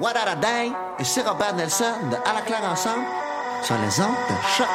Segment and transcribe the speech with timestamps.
[0.00, 0.74] What a dang!
[0.98, 3.04] Ici Robert Nelson de À la claire ensemble
[3.62, 4.66] sur les ondes de choc.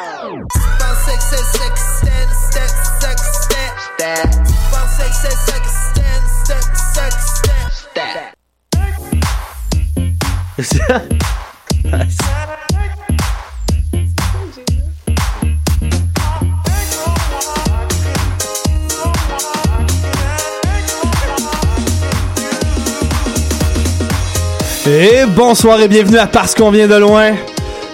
[24.87, 27.33] Et bonsoir et bienvenue à Parce qu'on vient de loin.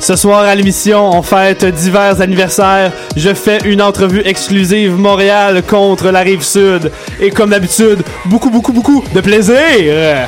[0.01, 2.91] Ce soir à l'émission, on fête divers anniversaires.
[3.15, 6.91] Je fais une entrevue exclusive Montréal contre la rive sud.
[7.21, 10.27] Et comme d'habitude, beaucoup, beaucoup, beaucoup de plaisir.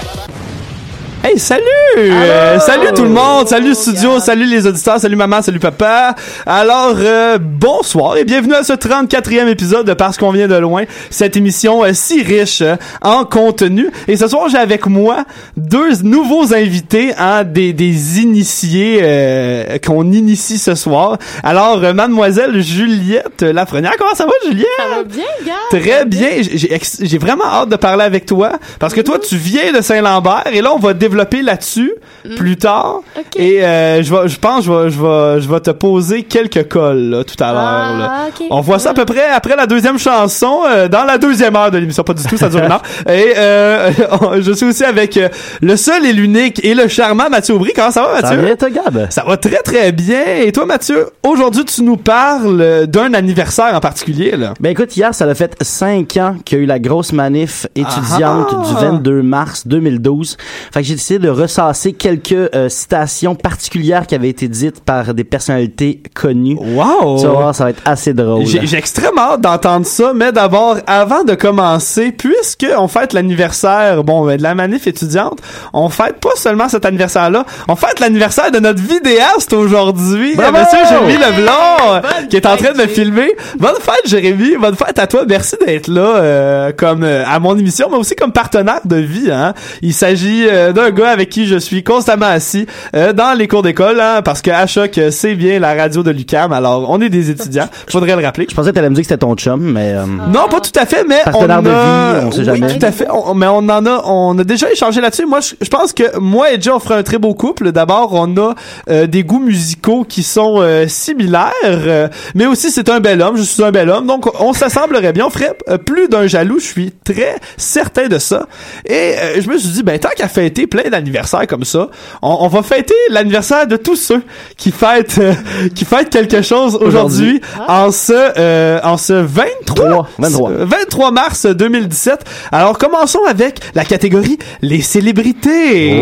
[1.25, 1.63] Hey, salut!
[1.97, 3.47] Euh, salut tout le monde!
[3.47, 4.19] Salut studio!
[4.19, 4.99] Salut les auditeurs!
[4.99, 5.41] Salut maman!
[5.41, 6.15] Salut papa!
[6.45, 10.83] Alors, euh, bonsoir et bienvenue à ce 34e épisode de Parce qu'on vient de loin.
[11.09, 13.89] Cette émission euh, si riche euh, en contenu.
[14.09, 15.23] Et ce soir, j'ai avec moi
[15.55, 21.17] deux nouveaux invités, hein, des, des initiés euh, qu'on initie ce soir.
[21.41, 24.67] Alors, mademoiselle Juliette Lafrenière, comment ça va Juliette?
[24.77, 25.53] Ça va bien, gars?
[25.79, 26.29] Très bien.
[26.41, 30.59] J'ai- vraiment hâte de parler avec toi parce que toi, tu viens de Saint-Lambert et
[30.61, 31.93] là, on va développer là-dessus
[32.37, 33.01] plus tard.
[33.15, 33.41] Mm.
[33.41, 36.67] Et euh, je vais, je pense, je vais, je vais, je vais te poser quelques
[36.69, 38.11] cols là, tout à l'heure.
[38.11, 38.25] Ah.
[38.49, 41.71] On voit ça à peu près après la deuxième chanson, euh, dans la deuxième heure
[41.71, 42.03] de l'émission.
[42.03, 42.81] Pas du tout, ça dure une heure.
[43.07, 43.91] Et euh,
[44.41, 45.29] je suis aussi avec euh,
[45.61, 47.71] le seul et l'unique et le charmant Mathieu Aubry.
[47.75, 48.27] Comment ça va, Mathieu?
[48.29, 49.07] Ça va bien, toi, Gab?
[49.09, 50.23] Ça va très très bien.
[50.41, 54.35] Et toi, Mathieu, aujourd'hui, tu nous parles d'un anniversaire en particulier.
[54.37, 54.53] Là.
[54.59, 57.67] Ben écoute, hier, ça a fait cinq ans qu'il y a eu la grosse manif
[57.75, 58.67] étudiante Ah!
[58.67, 60.37] du 22 mars 2012.
[60.71, 65.23] Fait que j'ai de ressasser quelques euh, citations particulières qui avaient été dites par des
[65.23, 66.57] personnalités connues.
[66.59, 67.19] Wow!
[67.19, 68.45] Tu vas voir, ça va être assez drôle.
[68.45, 74.25] J'ai extrêmement hâte d'entendre ça, mais d'abord, avant de commencer, puisque on fête l'anniversaire, bon,
[74.25, 75.39] ben, de la manif étudiante,
[75.73, 80.57] on fête pas seulement cet anniversaire-là, on fête l'anniversaire de notre vidéaste aujourd'hui, Bravo!
[80.57, 83.35] Monsieur Jérémy Leblanc, qui est en train de me filmer.
[83.59, 87.57] Bonne fête, Jérémy, bonne fête à toi, merci d'être là, euh, comme euh, à mon
[87.57, 89.31] émission, mais aussi comme partenaire de vie.
[89.31, 89.53] Hein.
[89.81, 92.65] Il s'agit euh, d'un gars avec qui je suis constamment assis
[92.95, 96.03] euh, dans les cours d'école, hein, parce que à choc, euh, c'est bien la radio
[96.03, 96.53] de Lucam.
[96.53, 98.47] Alors, on est des étudiants, faudrait le rappeler.
[98.49, 99.93] Je pensais que t'allais me dire que c'était ton chum, mais...
[99.93, 101.61] euh, Non, pas tout à fait, mais on de a...
[101.61, 102.77] vie, on sait oui, jamais.
[102.77, 103.07] tout à fait.
[103.11, 105.25] On- mais on en a, on a déjà échangé là-dessus.
[105.25, 107.71] Moi, je, je pense que moi et Jay, on ferait un très beau couple.
[107.71, 108.53] D'abord, on a
[108.89, 113.37] euh, des goûts musicaux qui sont euh, similaires, euh, mais aussi c'est un bel homme.
[113.37, 115.25] Je suis un bel homme, donc on s'assemblerait bien.
[115.25, 116.59] On ferait euh, plus d'un jaloux.
[116.59, 118.47] Je suis très certain de ça.
[118.85, 121.87] Et euh, je me suis dit, ben tant qu'à fêter plein plein d'anniversaires comme ça.
[122.21, 124.21] On, on va fêter l'anniversaire de tous ceux
[124.57, 125.33] qui fêtent euh,
[125.75, 130.51] qui fêtent quelque chose aujourd'hui en ce euh, en ce 23 23.
[130.51, 132.23] euh, 23 mars 2017.
[132.51, 135.93] Alors commençons avec la catégorie les célébrités.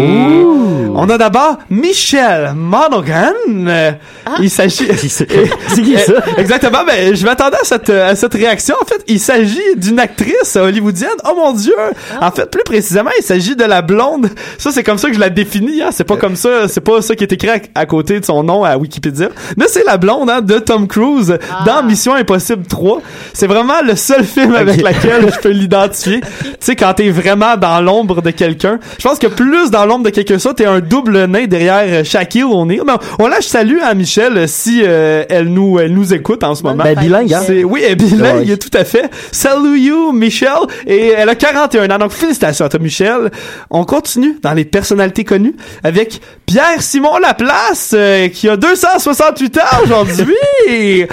[0.94, 3.32] On a d'abord Michelle Monaghan.
[3.50, 3.92] Euh,
[4.40, 5.26] Il s'agit c'est
[5.82, 6.14] qui ça?
[6.38, 8.76] Exactement, ben, je m'attendais à cette, à cette réaction.
[8.82, 11.10] En fait, il s'agit d'une actrice hollywoodienne.
[11.30, 11.74] Oh mon dieu!
[12.22, 14.30] En fait, plus précisément, il s'agit de la blonde.
[14.62, 15.90] Ça, c'est comme ça que je la définis, hein.
[15.92, 18.44] C'est pas comme ça, c'est pas ça qui est écrit à, à côté de son
[18.44, 19.30] nom à Wikipédia.
[19.58, 23.02] Mais c'est la blonde, hein, de Tom Cruise dans Mission Impossible 3.
[23.34, 26.22] C'est vraiment le seul film avec lequel je peux l'identifier.
[26.22, 26.28] tu
[26.60, 28.80] sais, quand t'es vraiment dans l'ombre de quelqu'un.
[29.00, 32.04] Je pense que plus dans l'ombre de quelqu'un ça, t'es un double nain derrière euh,
[32.04, 32.82] Shaquille O'Neal.
[32.86, 36.44] Mais on, on lâche salut à Michelle euh, si euh, elle nous elle nous écoute
[36.44, 36.84] en ce moment.
[36.84, 37.42] Ben, bilingue, hein?
[37.46, 39.10] C'est- oui, elle est bilingue, tout à fait.
[39.32, 40.50] Salut you, Michelle.
[40.86, 43.32] Et elle a 41 ans, donc félicitations à toi, Michelle.
[43.72, 46.22] On continue dans les personnalités connues avec
[46.56, 50.36] Pierre-Simon Laplace, euh, qui a 268 ans aujourd'hui.
[50.68, 51.08] Et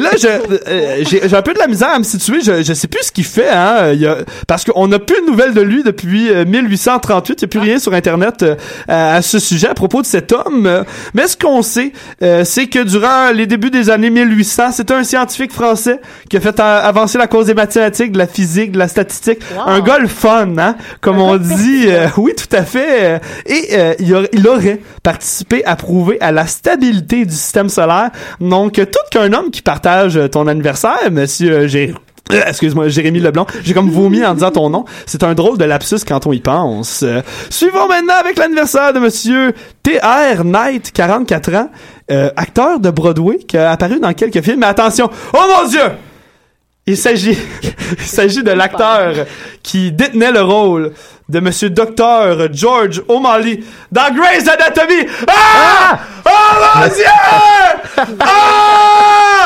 [0.00, 0.26] là, je,
[0.68, 2.40] euh, j'ai un peu de la misère à me situer.
[2.42, 3.92] Je, je sais plus ce qu'il fait, hein.
[3.92, 4.16] Il y a,
[4.48, 7.34] parce qu'on n'a plus de nouvelles de lui depuis euh, 1838.
[7.34, 8.56] Il n'y a plus rien sur Internet euh,
[8.88, 10.66] à, ce sujet à propos de cet homme.
[10.66, 10.82] Euh,
[11.14, 11.92] Mais ce qu'on sait,
[12.24, 16.40] euh, c'est que durant les débuts des années 1800, c'était un scientifique français qui a
[16.40, 19.38] fait a- avancer la cause des mathématiques, de la physique, de la statistique.
[19.66, 21.84] Un gars le fun, hein, comme on dit.
[21.86, 22.86] Euh, oui, tout à fait.
[23.02, 28.10] Euh, Et euh, il, il aurait participé à prouver à la stabilité du système solaire.
[28.40, 31.94] Donc, euh, tout qu'un homme qui partage euh, ton anniversaire, monsieur euh, Gé-
[32.32, 33.46] euh, Excuse-moi, Jérémy Leblanc.
[33.64, 34.84] J'ai comme vomi en disant ton nom.
[35.06, 37.02] C'est un drôle de lapsus quand on y pense.
[37.02, 40.44] Euh, suivons maintenant avec l'anniversaire de monsieur T.R.
[40.44, 41.70] Knight, 44 ans,
[42.10, 44.60] euh, acteur de Broadway qui a apparu dans quelques films.
[44.60, 45.80] Mais attention, oh mon Dieu!
[46.86, 47.36] Il s'agit,
[47.98, 49.26] il s'agit de l'acteur
[49.62, 50.92] qui détenait le rôle
[51.30, 53.62] de Monsieur Docteur George O'Malley
[53.92, 55.06] dans Grey's Anatomy.
[55.28, 55.98] Ah!
[56.26, 56.30] Oh
[56.76, 58.06] mon Dieu!
[58.18, 59.39] Ah!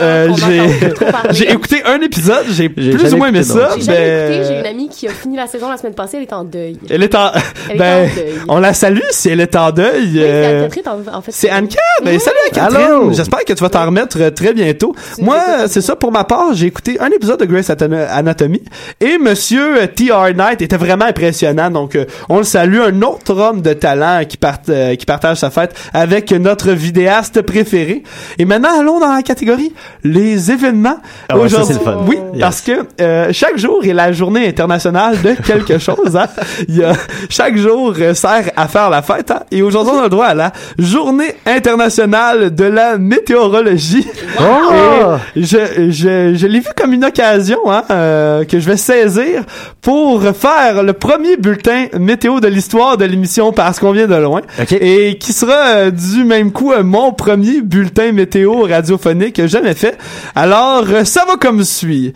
[0.00, 0.28] Euh,
[1.30, 3.70] j'ai, écouté un épisode, j'ai plus ou moins aimé ça.
[3.78, 6.24] J'ai mais- écouté, j'ai une amie qui a fini la saison la semaine passée, elle
[6.24, 6.78] est en deuil.
[6.88, 7.30] Elle est en,
[7.68, 8.32] Elle est ben, en deuil.
[8.48, 10.02] on la salue si elle est en deuil.
[10.02, 10.68] Oui, c'est euh,
[11.12, 11.32] en, fait.
[11.32, 11.78] c'est Anne-Cat.
[12.04, 12.20] Ben, Oui.
[12.20, 12.86] salut Anne-Catherine.
[12.86, 13.12] Allô?
[13.12, 14.94] J'espère que tu vas t'en remettre euh, très bientôt.
[15.18, 15.38] Moi,
[15.68, 16.54] c'est ça pour ma part.
[16.54, 18.62] J'ai écouté un épisode de Grey's Atana- Anatomy
[19.00, 20.34] et Monsieur T.R.
[20.34, 21.70] Knight était vraiment impressionnant.
[21.70, 21.98] Donc,
[22.28, 22.80] on le salue.
[22.80, 28.02] Un autre homme de talent qui, part, qui partage sa fête avec notre vidéaste préféré.
[28.38, 29.72] Et maintenant, allons dans la catégorie
[30.02, 30.96] les événements.
[31.28, 32.04] Ah ouais, ça, Aujourd'hui- c'est le fun.
[32.08, 32.40] Oui, Yes.
[32.40, 36.16] parce que euh, chaque jour est la journée internationale de quelque chose.
[36.16, 36.26] Hein?
[36.68, 36.92] Il y a,
[37.28, 39.30] chaque jour sert à faire la fête.
[39.30, 39.40] Hein?
[39.50, 44.06] Et aujourd'hui, on a le droit à la journée internationale de la météorologie.
[44.40, 45.14] Oh!
[45.36, 45.58] Et je,
[45.90, 49.42] je, je l'ai vu comme une occasion hein, euh, que je vais saisir
[49.80, 54.40] pour faire le premier bulletin météo de l'histoire de l'émission parce qu'on vient de loin.
[54.60, 54.72] Ok.
[54.72, 59.98] Et qui sera euh, du même coup euh, mon premier bulletin météo radiophonique jamais fait.
[60.34, 62.14] Alors, euh, ça va comme suit.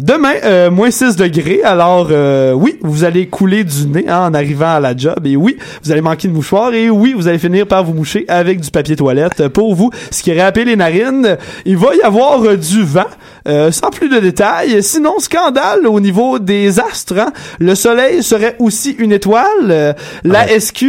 [0.00, 1.60] Demain, euh, moins 6 degrés.
[1.62, 5.26] Alors, euh, oui, vous allez couler du nez hein, en arrivant à la job.
[5.26, 6.72] Et oui, vous allez manquer de mouchoir.
[6.72, 9.48] Et oui, vous allez finir par vous moucher avec du papier toilette.
[9.48, 11.36] Pour vous, ce qui râpé les narines,
[11.66, 13.04] il va y avoir euh, du vent.
[13.46, 14.82] Euh, sans plus de détails.
[14.82, 17.18] Sinon, scandale au niveau des astres.
[17.18, 17.32] hein.
[17.58, 19.94] Le soleil serait aussi une étoile.
[20.24, 20.82] La SQ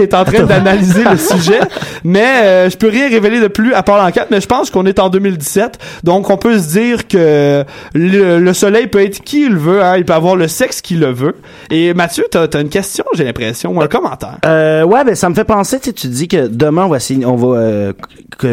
[0.00, 1.60] est en train d'analyser le sujet.
[2.04, 4.28] Mais euh, je peux rien révéler de plus à part l'enquête.
[4.30, 5.78] Mais je pense qu'on est en 2017.
[6.04, 7.64] Donc, on peut se dire que
[7.94, 9.82] le, le soleil peut être qui il veut.
[9.82, 9.96] Hein.
[9.96, 11.34] Il peut avoir le sexe qu'il le veut.
[11.70, 14.38] Et Mathieu, t'as as une question, j'ai l'impression, ou un commentaire?
[14.44, 17.36] Euh, ouais, ben ça me fait penser, tu dis que demain on va essayer- on
[17.36, 17.92] va euh,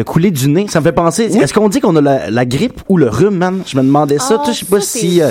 [0.04, 0.66] couler du nez.
[0.68, 1.24] Ça me fait penser.
[1.24, 3.60] Est-ce qu'on dit qu'on a la, la grippe ou le rhume, man?
[3.66, 4.36] Je me demandais ça.
[4.38, 5.20] Toi, je sais pas si.
[5.22, 5.30] euh.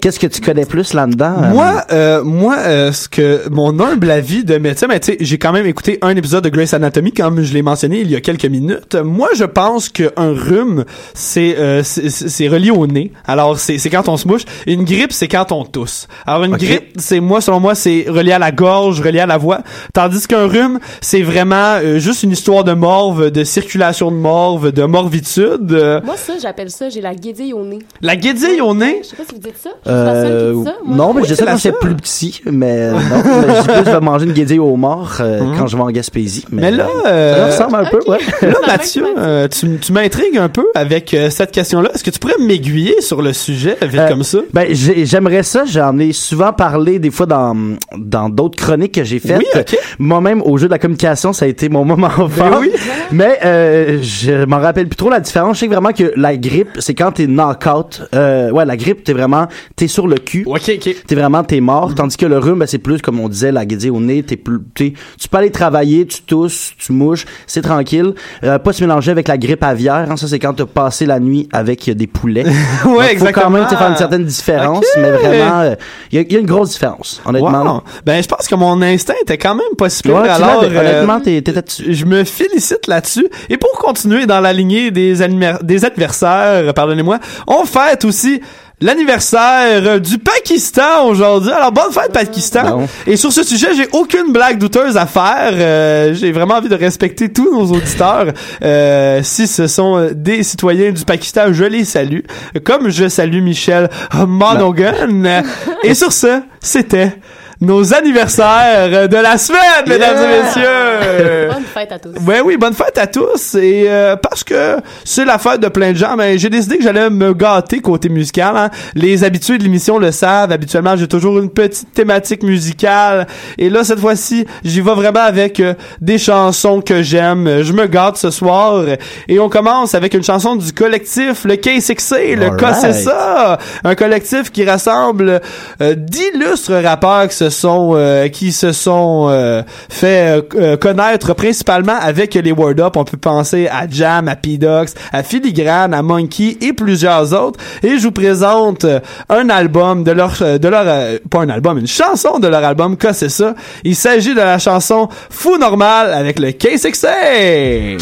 [0.00, 1.50] Qu'est-ce que tu connais plus là-dedans euh?
[1.52, 5.38] Moi, euh, moi, euh, ce que mon humble avis de médecin, mais tu sais, j'ai
[5.38, 8.20] quand même écouté un épisode de Grey's Anatomy, comme je l'ai mentionné il y a
[8.20, 8.94] quelques minutes.
[8.96, 13.12] Moi, je pense qu'un rhume, c'est euh, c'est- relié au nez.
[13.26, 14.42] Alors, c'est c'est quand on se mouche.
[14.66, 16.08] Une grippe, c'est quand on tousse.
[16.26, 16.60] Alors, une Ok.
[16.60, 19.60] grippe, c'est moi, selon moi, c'est relié à la gorge, relié à la voix.
[19.94, 24.72] Tandis qu'un rhume, c'est vraiment euh, juste une histoire de morve, de circulation de morve,
[24.72, 25.72] de morvitude.
[25.72, 27.78] Euh, Moi, ça, j'appelle ça, j'ai la guédille au nez.
[28.02, 29.00] la guédille au nez?
[29.02, 29.70] Je sais pas si vous dites ça.
[29.86, 30.74] Je suis la seule Euh, qui dit ça.
[30.84, 33.54] Moi, non, je- mais Oui, je sais c'est quand j'étais plus petit, mais non, mais
[33.56, 36.44] je dis plus de manger une guédille au mort euh, quand je vais en Gaspésie.
[36.50, 38.18] Mais, Mais là, ça ressemble un peu, ouais.
[38.42, 41.90] Là, Ça Mathieu, euh, tu, tu m'intrigues un peu avec euh, cette question-là.
[41.94, 44.38] Est-ce que tu pourrais m'aiguiller sur le sujet, vite Euh, comme ça?
[44.52, 45.64] Ben, j'ai- j'aimerais ça.
[45.64, 47.56] J'en ai souvent parlé des fois dans
[47.96, 49.38] dans d'autres chroniques que j'ai faites.
[49.38, 49.76] Oui, ok.
[49.98, 52.28] Moi-même, au jeu de la communication, ça a été mon moment fort.
[52.50, 52.70] Ben oui.
[53.12, 55.56] Mais euh, euh, je m'en rappelle plus trop la différence.
[55.56, 58.02] Je sais vraiment que la grippe, c'est quand t'es knock-out.
[58.14, 59.46] Euh, ouais, la grippe, t'es vraiment,
[59.76, 60.44] t'es sur le cul.
[60.46, 60.96] Ok, ok.
[61.06, 61.94] T'es vraiment, t'es mort.
[61.94, 64.22] Tandis que le rhume, ben, c'est plus, comme on disait, la guédille au nez.
[64.22, 68.14] T'es plus, t'es- tu peux aller travailler, tu tousses, tu mouches, c'est tranquille.
[68.44, 70.06] Euh, pas se mélanger avec la grippe aviaire.
[70.10, 72.44] Hein, ça, c'est quand t'as passé la nuit avec euh, des poulets.
[72.84, 73.78] Donc, ouais, Faut quand même exactement.
[73.78, 75.74] faire une certaine différence, mais vraiment, euh,
[76.12, 77.76] il y, a- il y a une grosse différence, honnêtement.
[77.76, 77.82] Wow.
[78.06, 80.06] Ben, je pense que mon instinct était quand même pas si.
[80.08, 81.58] Ouais, Alors, euh, honnêtement, t'es- t'étais
[81.88, 83.26] je me félicite là-dessus.
[83.50, 85.16] Et pour continuer dans la lignée des,
[85.62, 88.40] des adversaires, pardonnez-moi, on fête aussi
[88.80, 91.50] l'anniversaire du Pakistan aujourd'hui.
[91.50, 92.78] Alors, bonne fête, Pakistan.
[92.78, 92.88] Bon.
[93.06, 95.52] Et sur ce sujet, j'ai aucune blague douteuse à faire.
[95.52, 98.26] Euh, j'ai vraiment envie de respecter tous nos auditeurs.
[98.62, 102.20] Euh, si ce sont des citoyens du Pakistan, je les salue.
[102.64, 105.42] Comme je salue Michel Monaghan.
[105.82, 107.12] Et sur ce, c'était
[107.60, 111.48] nos anniversaires de la semaine, mesdames et messieurs.
[111.52, 112.12] Bonne fête à tous.
[112.20, 113.54] Ben oui, bonne fête à tous.
[113.56, 116.84] Et euh, parce que c'est la fête de plein de gens, ben, j'ai décidé que
[116.84, 118.56] j'allais me gâter côté musical.
[118.56, 118.70] hein.
[118.94, 120.52] Les habitués de l'émission le savent.
[120.52, 123.26] Habituellement, j'ai toujours une petite thématique musicale.
[123.58, 127.62] Et là, cette fois-ci, j'y vais vraiment avec euh, des chansons que j'aime.
[127.62, 128.84] Je me gâte ce soir.
[129.26, 132.50] Et on commence avec une chanson du collectif Le K6C, le.
[132.56, 133.58] K, c'est ça.
[133.84, 135.40] Un collectif qui rassemble
[135.80, 141.34] euh, d'illustres rappeurs qui se sont euh, qui se sont euh, fait euh, euh, connaître
[141.34, 142.96] principalement avec les Word Up.
[142.96, 147.58] On peut penser à Jam, à P-Dox, à Filigrane, à Monkey et plusieurs autres.
[147.82, 150.84] Et je vous présente euh, un album de leur de leur
[151.30, 153.54] pas un album, une chanson de leur album K, c'est ça?
[153.84, 157.98] Il s'agit de la chanson Fou Normal avec le K6A.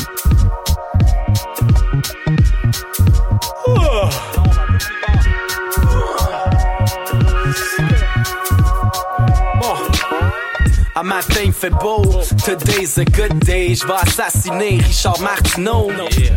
[11.07, 12.03] Matin il fait beau,
[12.45, 13.75] today's a good day.
[13.75, 15.89] Je vais assassiner Richard Martineau.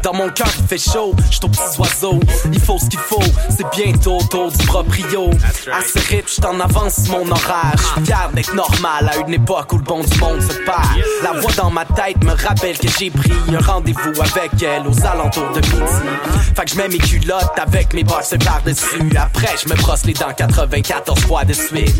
[0.04, 2.20] Dans mon cœur il fait chaud, je aux petits oiseaux.
[2.52, 5.30] Il faut ce qu'il faut, c'est bientôt autour du proprio.
[5.74, 7.76] Assez riche, je t'en avance mon horaire.
[7.98, 10.88] Je fier d'être normal à une époque où le bon du monde se perd.
[11.24, 15.06] La voix dans ma tête me rappelle que j'ai pris un rendez-vous avec elle aux
[15.06, 16.54] alentours de midi.
[16.56, 19.10] Fait que je mets mes culottes avec mes boxes par-dessus.
[19.18, 21.96] Après, je me brosse les dents 94 fois de suite.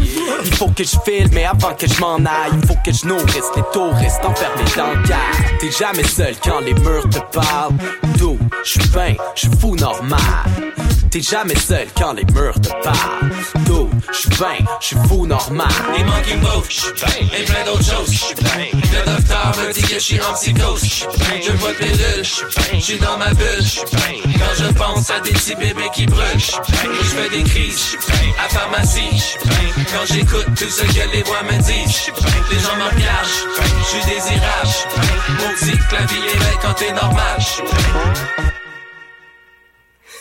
[0.46, 3.06] Il faut que je file, mais avant que je m'en aille, il faut que je
[3.06, 5.20] nourrisse les touristes enfermés dans le gare.
[5.60, 7.76] T'es jamais seul quand les murs te parlent.
[8.18, 8.38] D'où?
[8.64, 10.20] Je suis ben, je fou normal.
[11.12, 13.32] T'es jamais seul quand les murs te parlent.
[13.66, 15.68] D'où je suis ben, je suis fou normal.
[15.98, 18.66] Les monkey move, je suis plein, et plein d'autres choses, je suis plein.
[18.74, 21.42] Le docteur me dit que je suis en psychose, je suis plein.
[21.44, 24.34] Je vois pilule, je suis plein, je suis dans ma bulle, je suis plein.
[24.38, 26.92] Quand je pense à des petits bébés qui brûlent, je suis plein.
[27.02, 28.46] Je fais des crises, je suis plein.
[28.46, 29.84] À pharmacie, je suis plein.
[29.92, 32.12] Quand j'écoute tout ce que les voix me disent.
[32.52, 33.80] Les gens me regardent, je suis plein.
[33.82, 35.48] Je suis désirable, je suis plein.
[35.48, 38.59] Maudit belle quand t'es normal, je suis plein.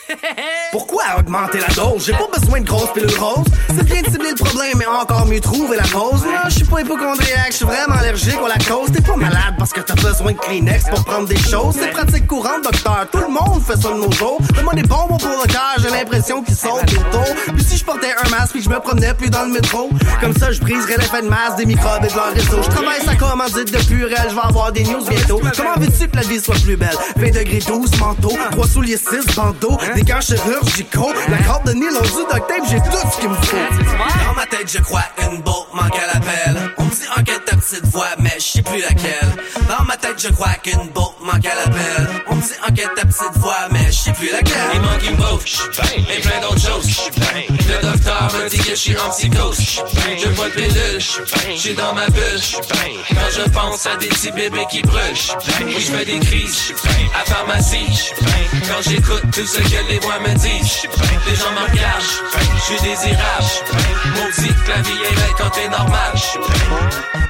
[0.71, 2.05] Pourquoi augmenter la dose?
[2.05, 3.45] J'ai pas besoin de grosses pilules roses.
[3.67, 6.23] C'est bien de cibler le problème, mais encore mieux trouver la cause.
[6.23, 8.91] Non, je suis pas hypochondriaque, je suis vraiment allergique à la cause.
[8.91, 11.75] T'es pas malade parce que t'as besoin de Kleenex pour prendre des choses.
[11.79, 13.07] C'est pratique courante, docteur.
[13.11, 14.39] Tout le monde fait ça de nos jours.
[14.53, 16.79] Donne-moi des bonbons pour le cœur, j'ai l'impression qu'ils sont
[17.11, 17.35] tour.
[17.55, 19.89] Puis si je portais un masque puis je me promenais plus dans le métro,
[20.21, 22.61] comme ça je briserais l'effet de masse des microbes et de leur réseau.
[22.63, 25.41] Je travaille sa commandite de Purel, je vais avoir des news bientôt.
[25.55, 26.95] Comment veux-tu que la vie soit plus belle?
[27.17, 32.01] 20 degrés 12, manteau, 3 souliers 6, bandeau, des gants chirurgicaux, la corde de nylon
[32.01, 33.57] du duct tape, j'ai tout ce qu'il me faut.
[34.25, 36.71] Dans ma tête, je crois une boat manque à l'appel.
[36.77, 39.29] On me dit enquête petite voix, mais je sais plus laquelle.
[39.67, 42.07] Dans ma tête, je crois qu'une boat manque à l'appel.
[42.27, 44.81] On me dit enquête ta petite voix, mais je sais plus laquelle.
[45.17, 47.11] Move, je suis plein, et plein d'autres choses.
[47.49, 49.81] Le docteur me dit que je suis en psychose,
[50.17, 51.01] je vois le pilule,
[51.57, 52.39] suis dans ma bulle.
[53.09, 54.99] Quand je pense à des petits bébés qui brûlent.
[55.65, 56.73] Oui, je fais des crises.
[57.19, 58.11] À pharmacie.
[58.67, 60.87] Quand j'écoute tout ce que les voix me disent.
[61.27, 62.03] Les gens me regardent,
[62.57, 63.45] je suis désirable.
[64.15, 67.28] Maudit que la vie est belle quand t'es normal.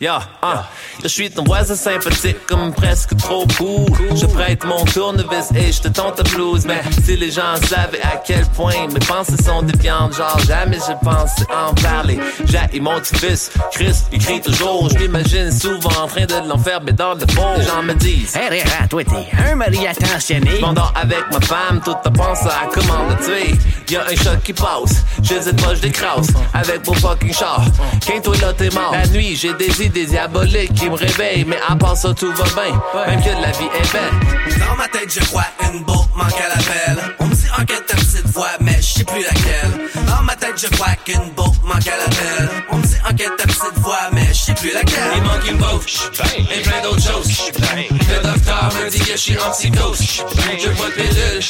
[0.00, 0.68] Yeah, ah,
[1.00, 3.86] je suis ton voisin sympathique comme presque trop cool.
[4.16, 6.66] Je prête mon tournevis et je te tente à blues.
[6.66, 10.92] Mais si les gens savaient à quel point mes pensées sont déviantes, genre jamais je
[11.04, 12.18] pensais en parler.
[12.44, 14.88] J'ai mon petit fils, Chris, il crie toujours.
[14.90, 17.54] Je souvent en train de l'enfermer dans le fond.
[17.56, 20.58] Les gens me disent, Hey, Réa, toi, t'es un mari attentionné.
[20.60, 23.54] m'endors avec ma femme, tout à penser à comment le tuer.
[23.90, 27.64] Y'a un choc qui passe, sais pas, je décrasse avec mon fucking char.
[28.04, 31.58] Quand toi là t'es mort, la nuit j'ai des idées diaboliques qui me réveillent, mais
[31.68, 34.58] à part ça tout va bien, même que la vie est belle.
[34.58, 37.14] Dans ma tête, je crois une boat manque à l'appel.
[37.20, 40.06] On me dit enquête ta petite voix, mais je sais plus laquelle.
[40.06, 42.50] Dans ma tête, je crois qu'une botte manque à l'appel.
[42.70, 45.12] On me dit enquête ta petite voix, mais je sais plus laquelle.
[45.16, 46.12] Il manque une botte,
[46.50, 47.52] et plein d'autres choses.
[47.76, 50.24] Le docteur me dit que je suis en psychose.
[50.58, 51.40] Je bois de pilule,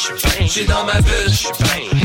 [0.41, 1.33] je suis dans ma bulle.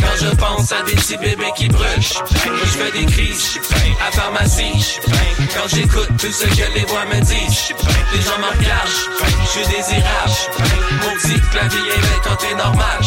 [0.01, 3.59] Quand je pense à des petits bébés qui brûlent, je fais des crises
[4.07, 4.99] à pharmacie.
[5.55, 7.73] Quand j'écoute tout ce que les voix me disent,
[8.13, 8.89] les gens me regardent,
[9.41, 10.33] je suis désirable.
[11.51, 12.99] Que la vie est quand t'es normal.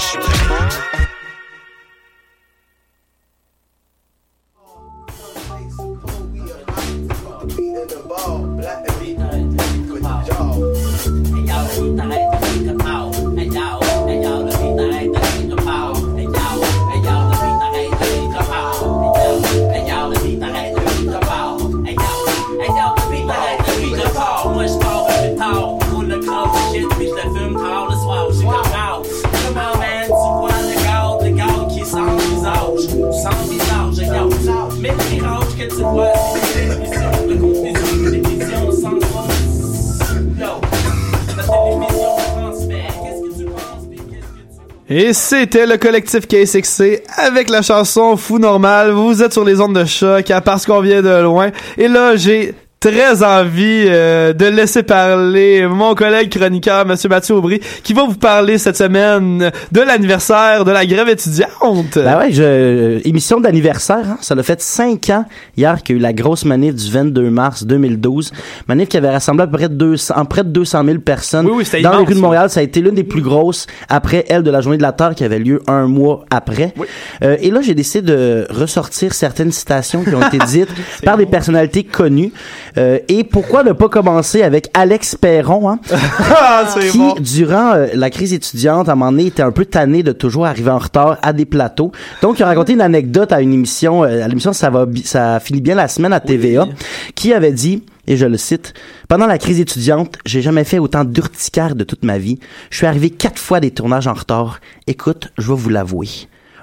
[44.94, 48.90] Et c'était le collectif KSXC avec la chanson Fou Normal.
[48.90, 51.50] Vous êtes sur les ondes de choc à parce qu'on vient de loin.
[51.78, 57.60] Et là, j'ai très envie euh, de laisser parler mon collègue chroniqueur, Monsieur Mathieu Aubry,
[57.84, 61.94] qui va vous parler cette semaine de l'anniversaire de la grève étudiante.
[61.94, 65.24] Ben ouais, je, euh, émission d'anniversaire, hein, ça l'a fait cinq ans
[65.56, 68.32] hier qu'il y a eu la grosse manif du 22 mars 2012.
[68.66, 71.64] Manif qui avait rassemblé à peu près 200, en près de 200 000 personnes Oui,
[71.72, 72.20] oui, dans les immense, rues de.
[72.20, 72.50] Montréal.
[72.50, 75.14] Ça a été l'une des plus grosses après elle de la Journée de la Terre
[75.14, 76.74] qui avait lieu un mois après.
[77.22, 80.70] Euh, et là, j'ai décidé de ressortir certaines citations qui ont été dites
[81.04, 82.32] par des personnalités connues.
[82.78, 87.14] Euh, et pourquoi ne pas commencer avec Alex Perron, hein, Ah, c'est qui, bon.
[87.20, 90.46] durant euh, la crise étudiante, à un moment donné, était un peu tanné de toujours
[90.46, 91.92] arriver en retard à des plateaux.
[92.22, 95.40] Donc, il a raconté une anecdote à une émission, euh, à l'émission Ça va, ça
[95.40, 96.66] finit bien la semaine à TVA,
[97.14, 98.74] qui avait dit, et je le cite,
[99.08, 102.38] pendant la crise étudiante, j'ai jamais fait autant d'urticaire de toute ma vie.
[102.70, 104.60] Je suis arrivé quatre fois des tournages en retard.
[104.86, 106.08] Écoute, je vais vous l'avouer.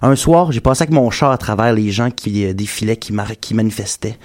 [0.02, 3.12] Un soir, j'ai passé avec mon char à travers les gens qui euh, défilaient, qui,
[3.14, 4.18] mar- qui manifestaient.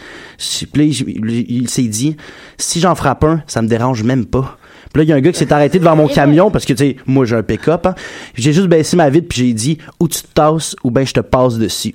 [0.72, 2.16] Puis là, il, s'est dit,
[2.58, 4.56] si j'en frappe un, ça me dérange même pas.
[4.92, 6.72] Puis là, il y a un gars qui s'est arrêté devant mon camion parce que,
[6.72, 7.86] tu sais, moi, j'ai un pick-up.
[7.86, 7.94] hein.
[8.36, 11.12] J'ai juste baissé ma vitre puis j'ai dit, ou tu te tasses ou ben je
[11.12, 11.94] te passe dessus.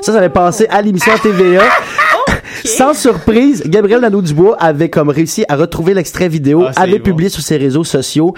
[0.00, 1.62] Ça, ça avait passé à l'émission TVA.
[2.64, 7.04] Sans surprise, Gabriel Nadeau-Dubois avait comme réussi à retrouver l'extrait vidéo, Ah, avait bon.
[7.04, 8.34] publié sur ses réseaux sociaux.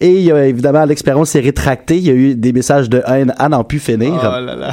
[0.00, 1.96] Et il y a, évidemment, l'expérience s'est rétractée.
[1.96, 4.14] Il y a eu des messages de haine à n'en plus finir.
[4.18, 4.72] Oh là là.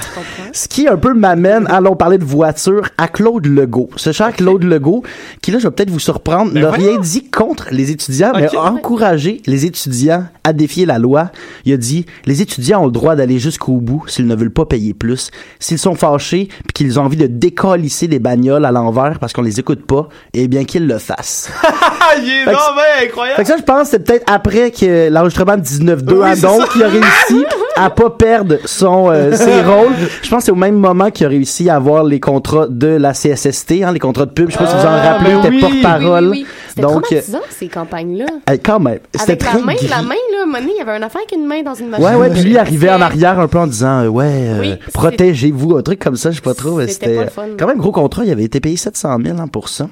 [0.54, 3.90] Ce qui un peu m'amène, allons parler de voiture, à Claude Legault.
[3.96, 5.04] Ce cher Claude Legault,
[5.42, 8.56] qui là, je vais peut-être vous surprendre, n'a rien dit contre les étudiants, mais Ok.
[8.56, 11.32] a encouragé les étudiants à défier la loi.
[11.66, 14.66] Il a dit, les étudiants ont le droit d'aller jusqu'au bout s'ils ne veulent pas
[14.66, 15.30] payer plus.
[15.60, 19.42] S'ils sont fâchés puis qu'ils ont envie de décalisser les bagnoles à l'envers parce qu'on
[19.44, 21.50] les écoute pas, eh bien qu'ils le fassent.
[21.64, 23.36] Ah, il est Fait que- non, mais incroyable.
[23.38, 26.42] Fait que ça, je pense, c'est peut-être après que l'enregistrement de 19-2 Oui, à c'est
[26.42, 27.46] donc, qui a réussi
[27.76, 29.94] à pas perdre son, euh, ses rôles.
[30.22, 32.88] Je pense que c'est au même moment qu'il a réussi à avoir les contrats de
[32.88, 34.48] la CSST, hein, les contrats de pub.
[34.50, 36.36] Je sais pas si vous en Ah, rappelez, ben il était porte-parole.
[36.70, 38.26] C'était Donc, euh, traumatisant, ces campagnes-là.
[38.50, 39.00] euh, quand même.
[39.14, 39.88] C'était Avec la très main, gris.
[39.88, 42.06] la main, là, Il y avait une affaire avec une main dans une machine.
[42.06, 44.60] Ouais, ouais, puis lui il arrivait en arrière un peu en disant, euh, ouais, euh,
[44.60, 46.86] Oui, protégez-vous, un truc comme ça, je sais pas trop.
[46.88, 49.88] C'était quand même gros contrat, il avait été payé 700 000 hein, pour ça.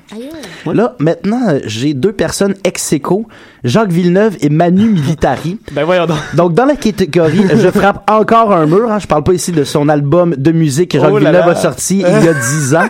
[0.66, 3.28] Là, maintenant, euh, j'ai deux personnes ex aequo,
[3.64, 5.58] Jacques Villeneuve et Manu Militari.
[5.72, 6.18] Ben voyons donc.
[6.36, 9.64] Donc, dans la catégorie Je frappe encore un mur, hein, je parle pas ici de
[9.64, 11.52] son album de musique que Jacques Oh Villeneuve là.
[11.52, 12.88] a sorti il y a 10 ans.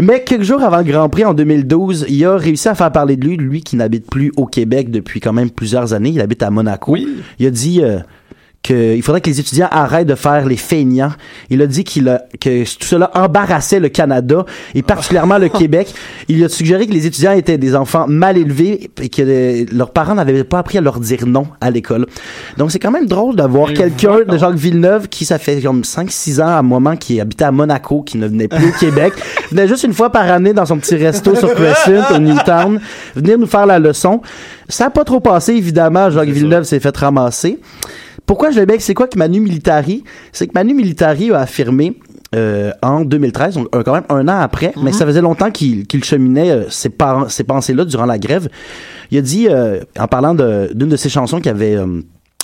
[0.00, 3.16] Mais quelques jours avant le Grand Prix en 2012, il a réussi à faire parler
[3.16, 6.44] de lui, lui qui n'habite plus au Québec depuis quand même plusieurs années, il habite
[6.44, 6.87] à Monaco.
[6.96, 7.98] Il a dit euh,
[8.68, 11.12] qu'il faudrait que les étudiants arrêtent de faire les feignants.
[11.48, 15.94] Il a dit qu'il a, que tout cela embarrassait le Canada et particulièrement le Québec.
[16.28, 19.90] Il a suggéré que les étudiants étaient des enfants mal élevés et que euh, leurs
[19.90, 22.06] parents n'avaient pas appris à leur dire non à l'école.
[22.58, 26.42] Donc c'est quand même drôle d'avoir quelqu'un de Jacques Villeneuve qui ça fait comme 5-6
[26.42, 29.14] ans à un moment qui habitait à Monaco, qui ne venait plus au Québec,
[29.50, 32.80] venait juste une fois par année dans son petit resto sur Crescent au Newtown,
[33.14, 34.20] venir nous faire la leçon.
[34.68, 37.58] Ça a pas trop passé évidemment, Jacques Villeneuve s'est fait ramasser.
[38.28, 40.04] Pourquoi je le bec, c'est quoi que Manu Militari?
[40.32, 41.96] C'est que Manu Militari a affirmé
[42.34, 45.86] euh, en 2013, donc euh, quand même un an après, mais ça faisait longtemps qu'il
[45.86, 48.50] qu'il cheminait euh, ces, pensées-là durant la grève.
[49.10, 51.74] Il a dit, euh, en parlant d'une de, ses chansons qui avait...
[51.74, 52.02] euh,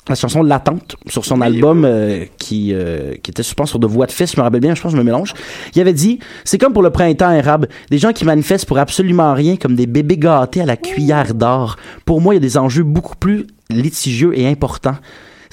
[0.08, 3.86] la chanson L'attente sur son album euh, qui euh, qui était je pense sur de
[3.86, 5.32] voix de fils je me rappelle bien je pense que je me mélange.
[5.74, 9.32] Il avait dit c'est comme pour le printemps arabe des gens qui manifestent pour absolument
[9.32, 11.76] rien comme des bébés gâtés à la cuillère d'or.
[12.04, 14.96] Pour moi il y a des enjeux beaucoup plus litigieux et importants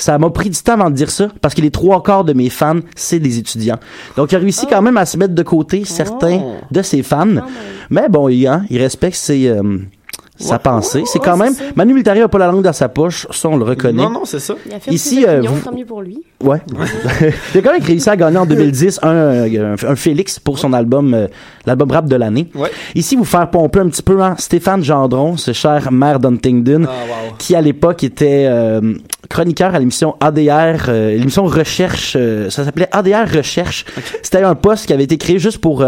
[0.03, 2.33] ça m'a pris du temps avant de dire ça parce que les trois quarts de
[2.33, 3.77] mes fans, c'est des étudiants.
[4.17, 6.55] Donc, il a réussi quand même à se mettre de côté certains Oh.
[6.71, 7.27] de ses fans.
[7.89, 9.77] Mais bon, il, hein, il respecte ses, euh,
[10.41, 11.03] sa pensée.
[11.05, 11.53] c'est quand même.
[11.75, 14.03] Manu Militari a pas la langue dans sa poche, ça on le reconnaît.
[14.03, 14.55] Non, non, c'est ça.
[14.65, 16.23] Il affirme Ici, ses euh, opinions, vous- tant mieux pour lui.
[16.43, 16.57] Ouais.
[17.53, 20.57] il a quand même réussi à gagner en 2010 un, euh, un, un Félix pour
[20.59, 21.27] son album, euh,
[21.65, 22.49] l'album rap de l'année.
[22.95, 26.85] Ici, vous faire pomper un petit peu, hein, Stéphane Gendron, ce cher maire d'Huntingdon,
[27.37, 28.93] qui à l'époque était euh,
[29.29, 33.85] chroniqueur à l'émission ADR, euh, l'émission Recherche, euh, ça s'appelait ADR Recherche.
[34.23, 35.85] C'était un poste qui avait été créé juste pour...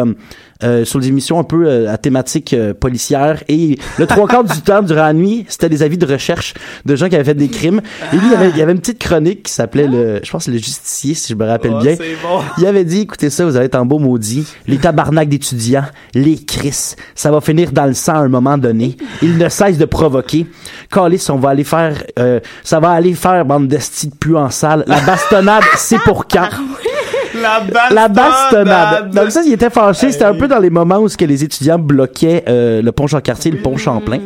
[0.64, 4.44] euh, sur des émissions un peu euh, à thématique euh, policière et le trois quarts
[4.44, 6.54] du temps durant la nuit c'était des avis de recherche
[6.86, 7.82] de gens qui avaient fait des crimes.
[8.12, 10.32] Et lui il y avait, il y avait une petite chronique qui s'appelait le je
[10.32, 11.96] pense le justicier si je me rappelle Oh, bien.
[11.96, 12.42] bon.
[12.58, 14.46] il avait dit écoutez ça vous allez être en beau maudit.
[14.68, 18.96] Les tabarnaks d'étudiants les cris ça va finir dans le sang à un moment donné.
[19.22, 20.46] Ils ne cessent de provoquer.
[20.92, 24.50] Calice on va aller faire euh, ça va aller faire bande d'estis de plus en
[24.50, 24.84] salle.
[24.88, 26.50] La bastonnade c'est pour quand?
[27.42, 27.92] La bastonnade.
[27.92, 29.12] la bastonnade.
[29.14, 30.12] Donc ça, il était fâché.
[30.12, 33.08] C'était un peu dans les moments où ce que les étudiants bloquaient euh, le pont
[33.08, 34.20] Jean-Cartier, le pont Champlain.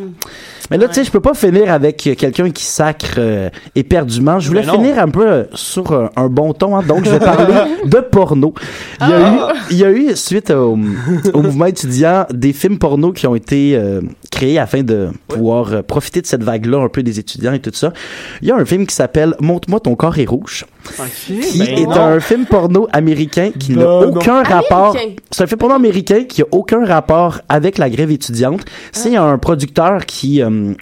[0.70, 4.38] Mais là, tu sais, je peux pas finir avec euh, quelqu'un qui sacre euh, éperdument.
[4.38, 6.82] Je voulais finir un peu euh, sur un bon ton, hein.
[6.86, 7.54] donc je vais parler
[7.86, 8.52] de porno.
[9.00, 9.38] Il y a eu,
[9.70, 10.78] il y a eu suite au,
[11.32, 15.82] au mouvement étudiant des films porno qui ont été euh, créés afin de pouvoir euh,
[15.82, 17.92] profiter de cette vague-là un peu des étudiants et tout ça.
[18.42, 21.86] Il y a un film qui s'appelle Montre-moi ton corps est rouge qui Ben est
[21.86, 21.92] non.
[21.92, 24.08] un film porno américain qui n'a non.
[24.08, 24.96] aucun rapport.
[25.30, 28.62] C'est un film porno américain qui a aucun rapport avec la grève étudiante.
[28.92, 29.24] C'est Ah.
[29.24, 30.72] un producteur qui, euh,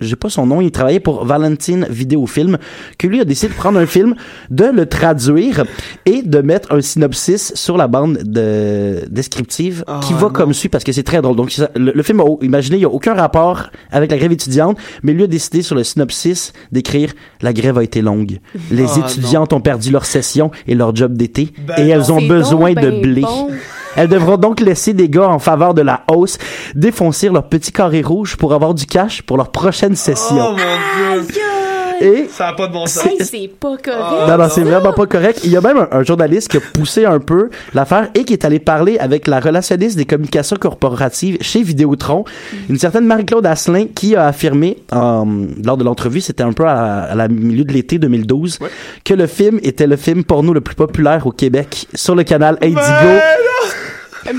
[0.00, 2.58] j'ai pas son nom, il travaillait pour Valentine Vidéofilm,
[2.98, 4.14] que lui a décidé de prendre un film,
[4.50, 5.64] de le traduire
[6.06, 10.68] et de mettre un synopsis sur la bande de, descriptive Ah, qui va comme suit
[10.68, 11.36] parce que c'est très drôle.
[11.36, 14.76] Donc le, le film, a, imaginez, il y a aucun rapport avec la grève étudiante,
[15.02, 18.38] mais lui a décidé sur le synopsis d'écrire la grève a été longue.
[18.70, 22.22] Les Ah, étudiantes ont perdu leur session et leur job d'été Ben et elles ont
[22.22, 23.20] besoin donc de ben blé.
[23.22, 23.50] bon.
[23.94, 26.38] Elles devront donc laisser des gars en faveur de la hausse
[26.74, 30.38] défoncer leur petit carré rouge pour avoir du cash pour leur prochaine session.
[30.40, 31.61] Oh mon dieu.
[32.00, 33.08] Et Ça a pas de bon sens.
[33.20, 34.28] C'est pas correct.
[34.28, 35.40] non, non, c'est vraiment pas correct.
[35.44, 38.32] Il y a même un, un journaliste qui a poussé un peu l'affaire et qui
[38.32, 42.24] est allé parler avec la relationniste des communications corporatives chez Vidéotron,
[42.68, 45.24] une certaine Marie-Claude Asselin, qui a affirmé, euh,
[45.64, 48.58] lors de l'entrevue, c'était un peu à, à la milieu de l'été 2012,
[49.04, 52.56] que le film était le film porno le plus populaire au Québec sur le canal
[52.62, 52.80] Indigo.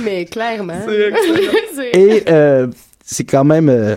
[0.04, 0.74] Mais clairement.
[0.86, 1.12] C'est-
[1.98, 2.68] Et euh,
[3.14, 3.96] c'est quand même euh,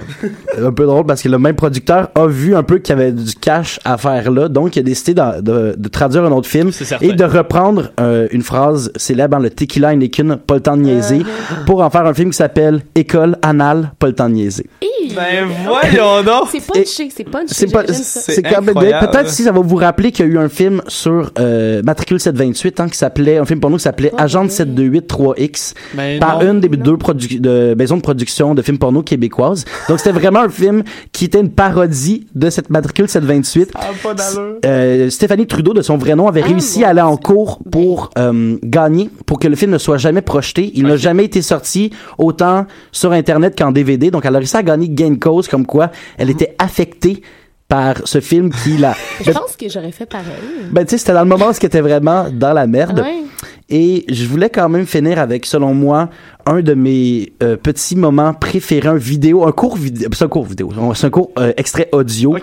[0.63, 3.13] un peu drôle parce que le même producteur a vu un peu qu'il y avait
[3.13, 6.49] du cash à faire là, donc il a décidé de, de- de traduire un autre
[6.49, 6.71] film
[7.03, 10.83] et de reprendre euh, une phrase célèbre dans le Tequila Anakin, pas le temps de
[10.83, 11.23] niaiser,
[11.67, 14.67] pour en faire un film qui s'appelle École anale, pas le temps de niaiser.
[14.83, 14.96] Hi.
[15.14, 16.49] Ben voyons donc.
[16.51, 17.47] C'est punché, c'est punché.
[17.49, 20.38] C'est pas, c'est quand même peut-être si ça va vous rappeler qu'il y a eu
[20.38, 24.12] un film sur euh, Matricule 728 hein, qui s'appelait un film pour nous qui s'appelait
[24.19, 26.53] Agent 728 3X Ben par non.
[26.53, 29.64] une des deux produ- de maisons de production de films porno québécoises.
[29.88, 33.71] Donc c'était vraiment un film qui était une parodie de cette Matricule 728.
[33.75, 34.57] Ah, pas d'allure.
[34.64, 38.11] Euh, Stéphanie Trudeau, de son vrai nom, avait Ah, réussi à aller en cours pour
[38.19, 40.71] euh, gagner, pour que le film ne soit jamais projeté.
[40.75, 44.11] Il n'a jamais été sorti autant sur Internet qu'en DVD.
[44.11, 47.23] Donc, elle a réussi à gagner gain de cause, comme quoi elle était affectée
[47.69, 48.95] par ce film qui la...
[49.25, 50.27] Je pense que j'aurais fait pareil.
[50.71, 53.01] Ben, tu sais, c'était dans le moment où c'était vraiment dans la merde.
[53.01, 53.25] Ouais.
[53.69, 56.09] Et je voulais quand même finir avec, selon moi,
[56.47, 60.45] un de mes euh, petits moments préférés, un vidéo, un cours vidéo, c'est un cours
[60.45, 62.37] vidéo, c'est un cours euh, extrait audio.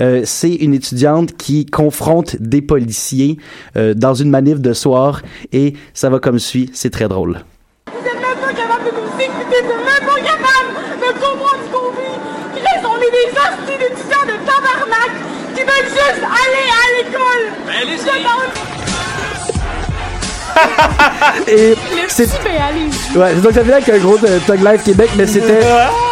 [0.00, 3.36] Euh, c'est une étudiante qui confronte des policiers
[3.76, 5.20] euh, dans une manif de soir
[5.52, 7.40] et ça va comme suit, c'est très drôle.
[7.86, 11.49] Vous êtes même pas capable de nous écouter, vous êtes même pas capable de comprendre
[14.80, 15.10] tabarnak
[15.54, 17.44] qui veulent juste aller à l'école.
[17.66, 17.88] Ben,
[21.46, 21.76] Et Le
[22.08, 22.28] c'est.
[23.16, 25.60] Ouais, donc ça vient avec un gros de Tug Life Québec, mais c'était,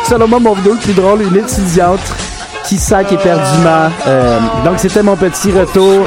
[0.08, 2.00] selon moi, mon vidéo le plus drôle, une étudiante
[2.64, 3.90] qui sac éperdument.
[4.06, 6.06] Euh, donc c'était mon petit retour,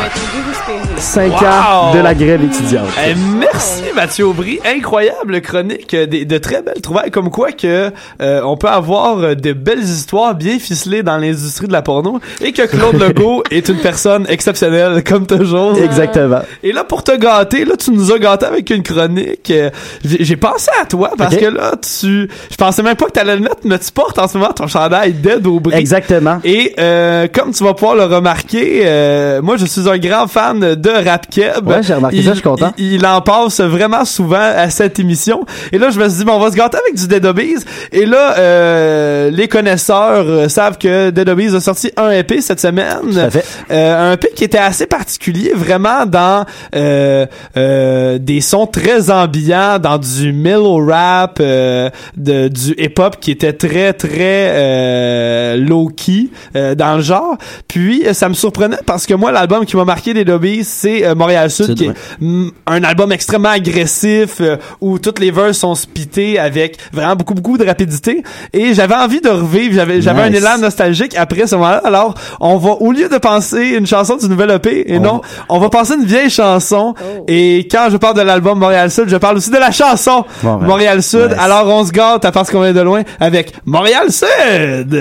[1.02, 1.48] 5 Wow!
[1.48, 2.88] ans de la grève étudiante.
[3.06, 7.90] Eh, merci Mathieu Aubry, incroyable chronique, euh, de, très belles trouvailles, comme quoi que
[8.22, 12.20] euh, on peut avoir euh, de belles histoires bien ficelées dans l'industrie de la porno
[12.40, 15.76] et que Claude Legault est une personne exceptionnelle comme toujours.
[15.78, 16.42] Exactement.
[16.62, 19.50] Et là pour te gâter, là tu nous as gâté avec une chronique.
[19.50, 19.72] euh,
[20.06, 23.42] J'ai pensé à toi parce que là tu, je pensais même pas que t'allais le
[23.42, 25.74] mettre, mais tu portes en ce moment ton chandail Dead Aubry.
[25.76, 26.40] Exactement.
[26.44, 30.60] Et euh, comme tu vas pouvoir le remarquer, euh, moi je suis un grand fan
[30.60, 31.68] de Rap Keb.
[31.68, 32.74] Ouais, j'ai remarqué il, ça, je suis content.
[32.78, 35.46] Il, il en passe vraiment souvent à cette émission.
[35.72, 37.64] Et là, je me suis dit, bon, on va se gâter avec du Dead Obies.
[37.92, 42.60] Et là, euh, les connaisseurs euh, savent que Dead Obies a sorti un EP cette
[42.60, 43.30] semaine.
[43.32, 43.46] Fait.
[43.72, 47.26] Euh, un EP qui était assez particulier, vraiment dans euh,
[47.58, 53.54] euh, des sons très ambiants, dans du mellow rap, euh, de, du hip-hop qui était
[53.54, 57.38] très, très euh, low-key euh, dans le genre.
[57.68, 61.16] Puis, ça me surprenait parce que moi, l'album qui m'a marqué des Dobbies, c'est euh,
[61.16, 61.94] Montréal Sud, Sud, qui est ouais.
[62.20, 67.34] mm, un album extrêmement agressif euh, où toutes les verses sont spittées avec vraiment beaucoup,
[67.34, 68.24] beaucoup de rapidité.
[68.54, 71.82] Et j'avais envie de revivre, j'avais j'avais un élan nostalgique après ce moment-là.
[71.86, 75.14] Alors, on va, au lieu de penser une chanson du nouvel EP, et On non,
[75.18, 76.94] va- on va penser une vieille chanson.
[77.00, 77.26] Oh.
[77.28, 80.56] Et quand je parle de l'album Montréal Sud, je parle aussi de la chanson Bon,
[80.58, 81.30] ben, Montréal Sud.
[81.30, 81.38] nice.
[81.40, 85.00] Alors, on se gâte à parce qu'on vient de loin avec Montréal Sud.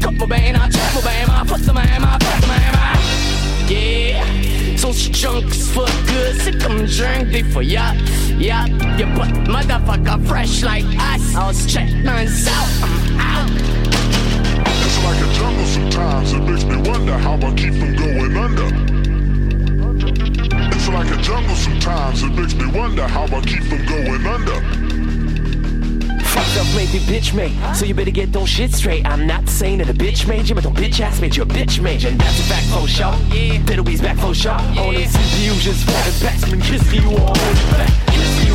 [0.00, 1.86] Tout le game est cut mon bain, ah, check mon bain, ah, fuck the man,
[2.02, 2.98] ah, fuck the man, ah.
[3.68, 4.24] Yeah,
[4.76, 6.40] so she drunk as fuck good.
[6.42, 7.94] C'est comme drink des fois, yeah,
[8.38, 8.66] yeah.
[8.96, 11.34] You put motherfucker fresh like us.
[11.36, 12.68] I'll check us out.
[12.82, 13.50] I'm out.
[14.86, 16.32] It's like a jungle sometimes.
[16.32, 18.68] It makes me wonder how I keep from going under.
[20.74, 22.22] It's like a jungle sometimes.
[22.22, 24.87] It makes me wonder how I keep from going under.
[26.32, 27.56] Fucked up made me bitch made.
[27.74, 29.06] So you better get those shit straight.
[29.06, 31.46] I'm not saying that a bitch made you, but don't bitch ass made you a
[31.46, 32.10] bitch made you.
[32.10, 33.14] And that's a fact for sure.
[33.34, 33.62] Yeah.
[33.66, 34.52] Little back for sure.
[34.52, 36.60] On the CPU just for the batsman.
[36.60, 38.07] Kiss you all back.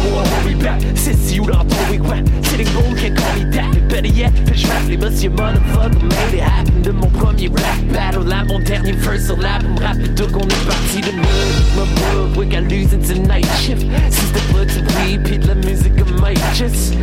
[0.03, 0.81] You all we back.
[0.95, 2.27] Sissy, you don't know we went.
[2.45, 3.87] Sitting home can't call me that.
[3.89, 6.81] Better yet, pitch rap les boss, your motherfucker made it happen.
[6.81, 10.31] De mon premier rap battle, là, mon dernier verse sur l'album rapide.
[10.31, 11.75] qu'on est parti de neuf.
[11.75, 13.85] My book, we got losing tonight shift.
[14.09, 16.95] Si c'était pas du weed, pis de la musique, I might just.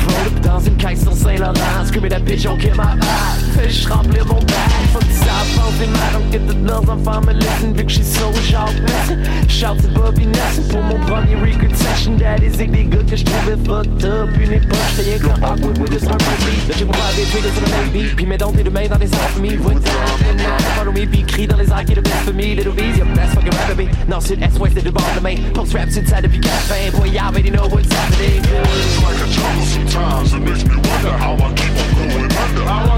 [0.00, 3.88] Roll up dans une caisse sur Saint-Laurent Screaming that bitch, on kill my vibe Fais-je
[3.88, 5.30] remplir mon bag Faut que ça
[5.78, 8.72] des mains Donc que toutes leurs enfants me listen Vu que j'suis so sharp
[9.48, 14.28] Shout to Bobby Nelson Pour mon premier record session Daddy's gars que j'trouvais fucked up
[14.38, 18.14] Une époque j'étais rien qu'un awkward with a smart beat Là j'ai sur le beat
[18.14, 19.72] Puis mets donc dans les airs for me Voix
[20.76, 23.52] Follow me puis crie dans les airs le for me Little B's, y'a best fucking
[23.52, 26.40] rap me Non c'est S-West c'est de bord de Post rap sur le side depuis
[26.40, 28.44] 4 fin Boy y'all already know what's happening?
[28.44, 30.34] It's like a jungle sometimes.
[30.34, 32.28] It makes me wonder how I keep on going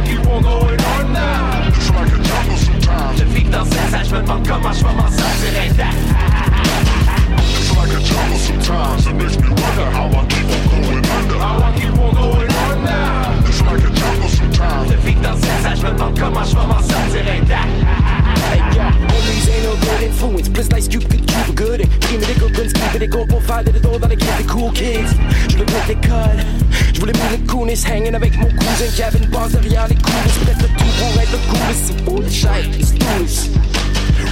[0.05, 1.63] keep on going sometimes.
[7.83, 9.07] Like a jungle sometimes.
[9.07, 11.39] It makes me wonder how I keep on going under.
[11.39, 13.49] How I keep on going under.
[13.49, 14.91] It's like a jungle sometimes.
[14.91, 17.23] Je vis dans ces âges, je me demande comment je vais m'en sortir
[18.53, 20.49] Hey, yeah, homies ain't no good influence.
[20.49, 21.81] Plus nice cube que cube good.
[21.81, 24.45] Et prime des copains, skip des gros pour faire des dos dans les kids, des
[24.45, 25.13] cool kids.
[25.49, 26.45] Je voulais mettre les codes.
[26.95, 30.39] Je voulais mettre le coolness, hanging avec mon cousin Kevin Passe derrière les coulisses.
[30.45, 31.83] Prête le tout pour être le coolest.
[31.87, 33.63] C'est foolish, hey, it's foolish.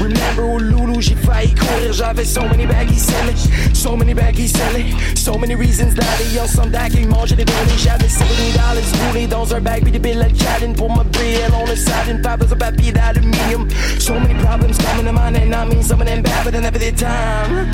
[0.01, 5.37] Remember loulou, j'ai failli courir, j'avais so many baggies selling, so many baggies selling, so
[5.37, 8.75] many reasons d'aller ensemble d'accueil, manger des données, j'avais 70 dollars
[9.09, 12.37] roulés dans un bag, puis des billes à chatting pour ma BL on une pas
[12.39, 13.69] besoin de papier d'aluminium.
[13.99, 16.61] So many problems coming to mind, and I mean some of them bad, but I
[16.61, 17.69] never did time.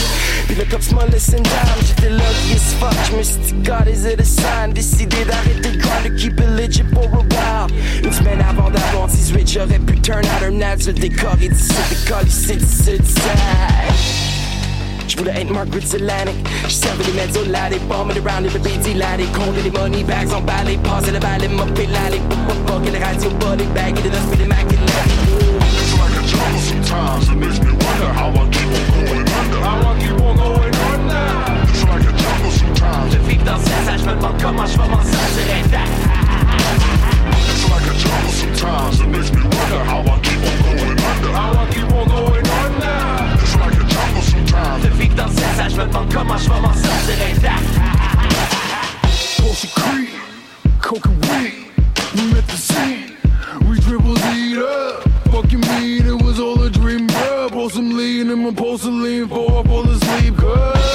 [0.49, 3.89] Puis le cops m'a laissé down, j'étais lucky as fuck, je me suis dit, God,
[3.89, 4.73] is it a sign?
[4.73, 7.77] Décidé d'arrêter le grind, de keep it legit pour a while.
[8.03, 12.57] Une semaine avant d'avoir 18, j'aurais pu turn out un adulte, décoré d'ici, décollé ici,
[12.57, 13.21] d'ici, d'ici.
[15.09, 18.59] Je voulais être Margaret Atlantic Je servais les meds au latte Bombing around in the
[18.59, 22.21] BT latte Compter les money bags emballés Passer le balai, mopper l'allée
[22.67, 26.27] Bugger les radios, body bag Et de l'os, puis les macs et It's like a
[26.27, 27.29] jungle sometimes.
[27.29, 29.61] It makes me wonder how I keep on going under.
[29.61, 30.77] How I keep on going
[33.47, 35.89] dans ça, je me demande comment je vais m'en sortir intact.
[37.49, 39.01] It's like a jungle sometimes.
[39.01, 41.06] It makes me wonder how I keep on going under.
[41.33, 43.43] How I keep on going under.
[43.43, 44.83] It's like a jungle sometimes.
[44.83, 47.71] De vivre dans ça, je me demande comment je vais m'en sortir intact.
[49.39, 50.11] Pussy creep,
[51.29, 51.67] weed.
[52.15, 52.57] We met the.
[53.69, 55.03] We triple D'd up.
[55.33, 57.71] Fucking mean, it was all a dream, bruh.
[57.71, 60.47] Some lean in my porcelain for fall asleep, cuz.
[60.57, 60.86] It's like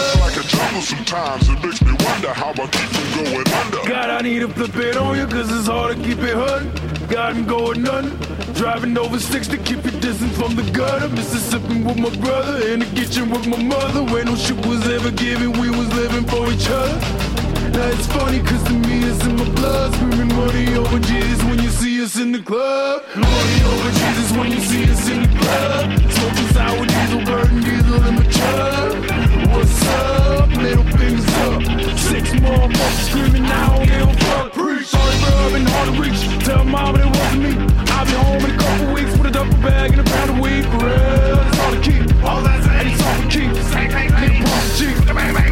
[0.80, 1.50] sometimes.
[1.50, 3.90] It makes me wonder how I keep from going under.
[3.90, 6.72] God, I need to flip it on you, cause it's hard to keep it hun.
[7.08, 8.18] Got him going none.
[8.54, 11.10] Driving over six to keep your distance from the gutter.
[11.10, 14.04] Mississippi with my brother, in the kitchen with my mother.
[14.04, 17.32] Where no shit was ever given, we was living for each other.
[17.72, 21.60] Now it's funny cause to me it's in my blood Screaming money over Jesus when
[21.64, 25.40] you see us in the club Money over Jesus when you see us in the
[25.40, 30.21] club Smoking sour diesel, burning diesel in my truck What's up?
[32.42, 36.64] Motherfuckers screaming I don't give a fuck Preach, sorry bro, been hard to reach Tell
[36.64, 37.52] mama it wasn't me.
[37.94, 40.40] I'll be home in a couple weeks with a duffel bag and a pound of
[40.40, 40.66] weed.
[40.66, 44.64] For real, it's all to keep All that's and it's all for keeps Nigga pump
[44.64, 45.51] the cheap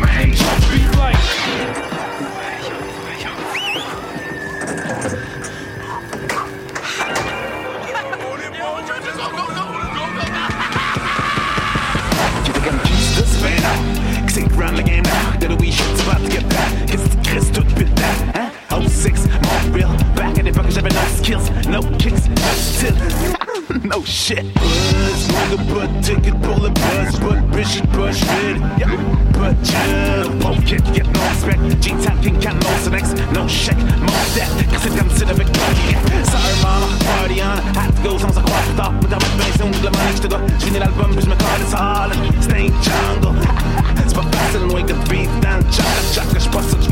[21.30, 22.96] j'avais no skills No kicks, no still
[23.84, 28.90] No shit Buzz, nigga, but ticket pour le buzz But Bishop Bush fit yeah.
[29.34, 34.28] But chill Pauvre kid, get no respect G-Town King Can no selects No check, more
[34.36, 38.34] that Cause it comes to the victory Sorry mama, party on Had to go sans
[38.34, 40.66] se croire plus tard Pour dans ma maison, de la monnaie je te dois Je
[40.66, 42.12] finis l'album puis je me colle sale
[42.42, 43.38] Stay jungle
[44.08, 46.80] C'est pas facile, loin que de beat dans le choc Choc, je suis pas sûr
[46.80, 46.90] que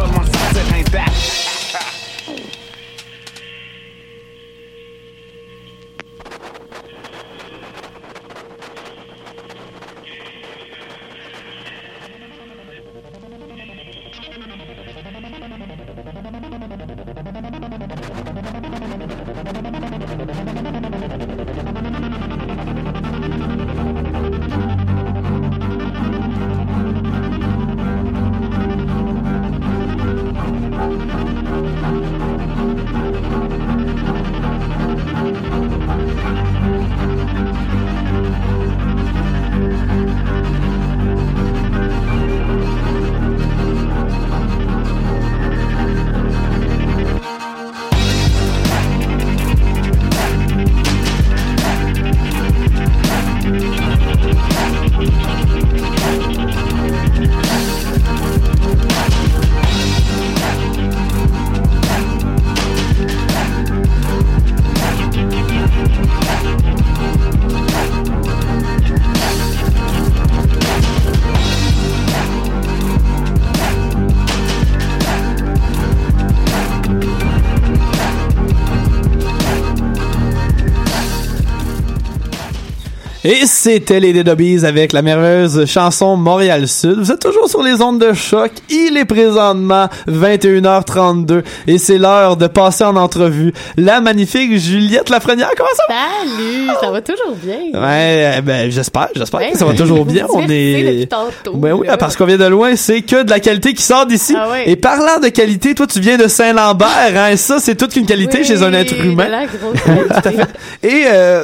[83.27, 84.29] je c'était les Dead
[84.63, 86.99] avec la merveilleuse chanson Montréal Sud.
[86.99, 88.51] Vous êtes toujours sur les ondes de choc.
[88.69, 95.49] Il est présentement 21h32 et c'est l'heure de passer en entrevue la magnifique Juliette Lafrenière.
[95.57, 95.95] Comment ça va?
[96.29, 97.81] Salut, ça va toujours bien.
[97.81, 99.51] Ouais, eh ben j'espère, j'espère Ouais.
[99.51, 100.27] que ça va toujours bien.
[100.31, 101.97] On est tantôt, Ben oui, là.
[101.97, 104.35] parce qu'on vient de loin, c'est que de la qualité qui sort d'ici.
[104.37, 104.69] Ah ouais.
[104.69, 108.05] Et parlant de qualité, toi tu viens de Saint-Lambert, hein, et ça c'est toute une
[108.05, 109.27] qualité Oui, chez un être humain.
[109.29, 109.81] la grosse
[110.21, 110.43] qualité.
[110.83, 111.43] Et euh,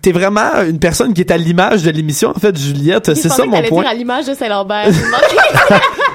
[0.00, 3.12] t'es vraiment une personne qui est à l'image de l'émission, en fait, Juliette.
[3.14, 3.82] C'est ça que mon point.
[3.82, 4.86] dire à l'image de Saint-Lambert.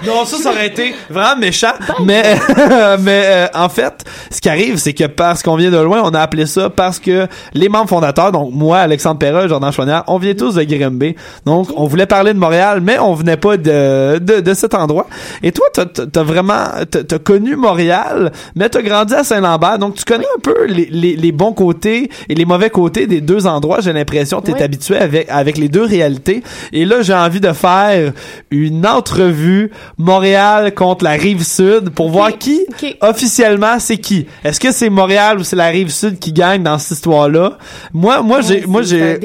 [0.05, 1.71] Non, ça, ça aurait été vraiment méchant.
[2.03, 2.35] Mais,
[2.99, 6.13] mais euh, en fait, ce qui arrive, c'est que parce qu'on vient de loin, on
[6.13, 10.19] a appelé ça parce que les membres fondateurs, donc moi, Alexandre Perra, Jordan Chouanière, on
[10.19, 11.15] vient tous de Grimby.
[11.45, 15.07] Donc, on voulait parler de Montréal, mais on venait pas de, de, de cet endroit.
[15.41, 19.79] Et toi, t'as, t'as t'as vraiment, t'as, t'as connu Montréal, mais t'as grandi à Saint-Lambert.
[19.79, 23.21] Donc, tu connais un peu les, les, les bons côtés et les mauvais côtés des
[23.21, 23.79] deux endroits.
[23.81, 24.61] J'ai l'impression que t'es Oui.
[24.61, 26.43] habitué avec, avec les deux réalités.
[26.73, 28.11] Et là, j'ai envie de faire
[28.51, 32.61] une entrevue Montréal contre la rive sud pour voir qui
[33.01, 34.25] officiellement c'est qui.
[34.43, 37.57] Est-ce que c'est Montréal ou c'est la rive sud qui gagne dans cette histoire-là?
[37.93, 39.19] Moi, moi j'ai, moi j'ai.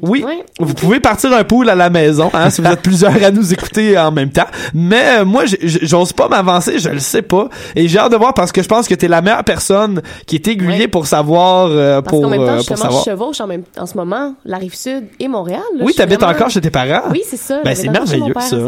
[0.00, 0.44] Oui, Ouais.
[0.58, 3.52] vous pouvez partir un pool à la maison hein, si vous êtes plusieurs à nous
[3.52, 4.46] écouter en même temps.
[4.74, 7.48] Mais euh, moi, j'ose pas m'avancer, je le sais pas.
[7.74, 10.36] Et j'ai hâte de voir parce que je pense que t'es la meilleure personne qui
[10.36, 10.88] est aiguillée Ouais.
[10.88, 13.04] pour savoir, euh, Parce pour, qu'en même euh, temps, pour justement, savoir.
[13.04, 15.60] je chevauche en, même, en ce moment la rive Rive-Sud et Montréal.
[15.76, 15.84] là.
[15.84, 17.02] Oui, t'habites vraiment- encore chez tes parents?
[17.10, 17.60] Oui, c'est ça.
[17.64, 18.66] Ben, c'est encore chez mon merveilleux,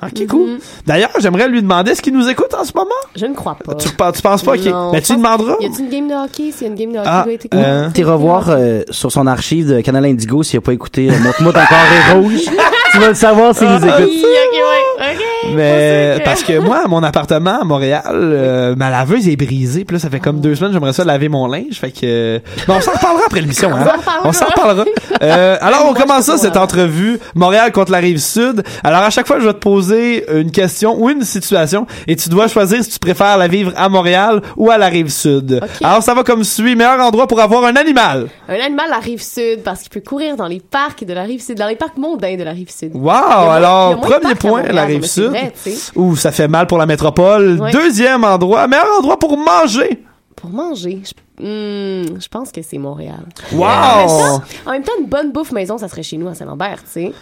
[0.00, 0.06] ça.
[0.06, 0.50] Ok, cool.
[0.52, 0.58] Mhm.
[0.86, 2.90] D'ailleurs, j'aimerais lui demander est-ce qu'il nous écoute en ce moment?
[3.16, 3.74] Je ne crois pas.
[3.74, 4.52] Tu, pe- tu penses pas?
[4.52, 4.64] Ok.
[4.66, 5.56] Non, Ben, tu demanderas?
[5.60, 6.52] Y a-t-il une game de hockey?
[6.52, 7.62] S'il y a une game de hockey, Ah, qui doit être écoutée.
[7.64, 11.18] euh, T'es revoir euh, sur son archive de Canal Indigo s'il a pas écouté euh,
[11.22, 12.40] Montre-moi ton carré rouge.
[12.92, 14.10] tu vas le savoir s'il nous Oui, écoute.
[14.22, 15.54] ok, ouais, ok.
[15.54, 19.84] Mais que- parce que moi, mon appartement à Montréal, euh, ma laveuse est brisée.
[19.84, 21.74] Puis là, ça fait comme deux semaines, j'aimerais ça laver mon linge.
[21.80, 22.40] Fait que.
[22.68, 23.70] Mais on s'en reparlera après l'émission.
[23.72, 23.84] On Hein?
[23.84, 24.28] s'en reparlera.
[24.28, 24.84] On s'en reparlera.
[25.22, 28.64] Euh, alors, on commence ça cette entrevue Montréal contre la rive sud.
[28.82, 32.28] Alors, à chaque fois, je vais te poser une question ou une situation, et tu
[32.28, 35.60] dois choisir si tu préfères la vivre à Montréal ou à la rive sud.
[35.84, 36.74] Alors, ça va comme suit.
[36.74, 38.28] Meilleur endroit pour avoir un animal.
[38.48, 41.22] Un animal à la rive sud parce qu'il peut courir dans les parcs de la
[41.22, 42.81] rive sud, dans les parcs mondains de la rive sud.
[42.92, 43.10] Wow!
[43.50, 45.30] Alors, premier point, la non, rive mais c'est sud.
[45.30, 45.92] vrai, tu sais.
[45.98, 47.60] Ouh, ça fait mal pour la métropole.
[47.60, 47.70] Ouais.
[47.70, 50.04] Deuxième endroit, meilleur endroit pour manger.
[50.36, 53.24] Pour manger, je, hmm, je pense que c'est Montréal.
[53.52, 53.64] Wow!
[53.64, 56.34] En même, temps, en même temps, une bonne bouffe maison, ça serait chez nous à
[56.34, 57.12] Saint-Lambert, tu sais.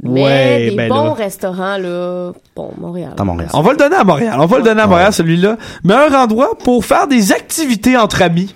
[0.00, 1.12] Mais Ouais, des ben bons là.
[1.14, 3.14] restaurants, là, bon, Montréal.
[3.16, 3.50] Dans Montréal.
[3.52, 4.36] On va le donner à Montréal.
[4.38, 5.56] On va le donner à Montréal, celui-là.
[5.82, 8.54] Meilleur endroit pour faire des activités entre amis.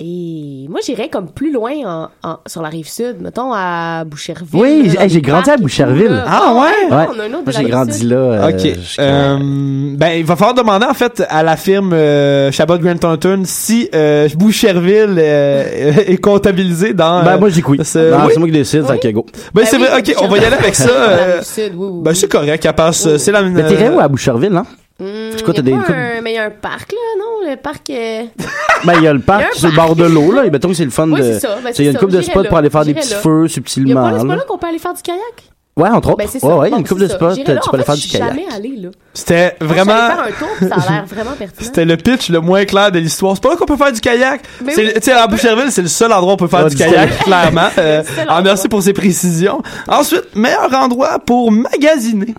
[0.00, 4.60] Et moi, j'irais comme plus loin en, en- sur la rive sud, mettons à Boucherville.
[4.60, 6.08] Oui, j'ai hey, grandi à Boucherville.
[6.10, 6.24] là.
[6.26, 6.60] Ah ouais?
[6.60, 7.06] ouais, Ouais.
[7.14, 8.10] on a un autre Moi, j'ai grandi sud.
[8.10, 8.16] là.
[8.16, 8.78] euh, ok.
[8.98, 9.38] Euh,
[9.96, 13.88] ben, il va falloir demander, en fait, à la firme euh, Chabot Grant Thornton si
[13.94, 15.64] euh, Boucherville euh,
[16.06, 17.22] est comptabilisé dans...
[17.22, 17.78] Ben, moi, j'ai oui.
[17.84, 18.30] ce- Non, oui.
[18.34, 19.24] c'est moi qui décide, fait que go.
[19.54, 19.98] Ben, Ben c'est oui, vrai.
[20.00, 20.86] Ok, on va y aller avec ça.
[20.88, 22.16] Dans la euh, rive sud, oui, oui, ben, oui.
[22.16, 22.64] c'est correct.
[22.66, 23.06] Elle passe.
[23.06, 23.42] euh, C'est la.
[23.42, 24.66] Mais t'es où à Boucherville, hein?
[24.98, 27.13] Hmm, C'est quoi, y a des- un- Mais il y a un parc, là, non?
[27.48, 27.90] Le parc...
[27.90, 28.24] euh,
[28.84, 30.44] Ben, il y a le parc sur le bord de l'eau, là.
[30.46, 31.24] Et mettons que c'est le fun Oui, de.
[31.34, 31.56] c'est ça.
[31.62, 33.42] Ben, il y a une couple de spots pour aller faire des petits feux Il
[33.42, 34.02] y a subtilement.
[34.02, 34.36] pas là, c'est pas là.
[34.36, 35.20] là qu'on peut aller faire du kayak?
[35.76, 36.18] Ouais, entre autres.
[36.18, 36.46] Ben, c'est ça.
[36.46, 38.08] ouais, ouais, il y a Bon, une couple de spots, tu peux aller faire du
[38.08, 38.28] kayak.
[38.28, 38.90] jamais allée, là.
[39.12, 39.92] C'était vraiment.
[39.92, 41.66] faire un tour, ça a l'air vraiment pertinent.
[41.66, 43.34] C'était le pitch le moins clair de l'histoire.
[43.34, 44.42] C'est pas là qu'on peut faire du kayak.
[44.68, 44.72] Tu
[45.02, 47.68] sais, à Boucherville, c'est le seul endroit où on peut faire Ah, du kayak, clairement.
[47.78, 49.62] Euh, ah, merci pour ces précisions.
[49.88, 52.34] Ensuite, meilleur endroit pour magasiner.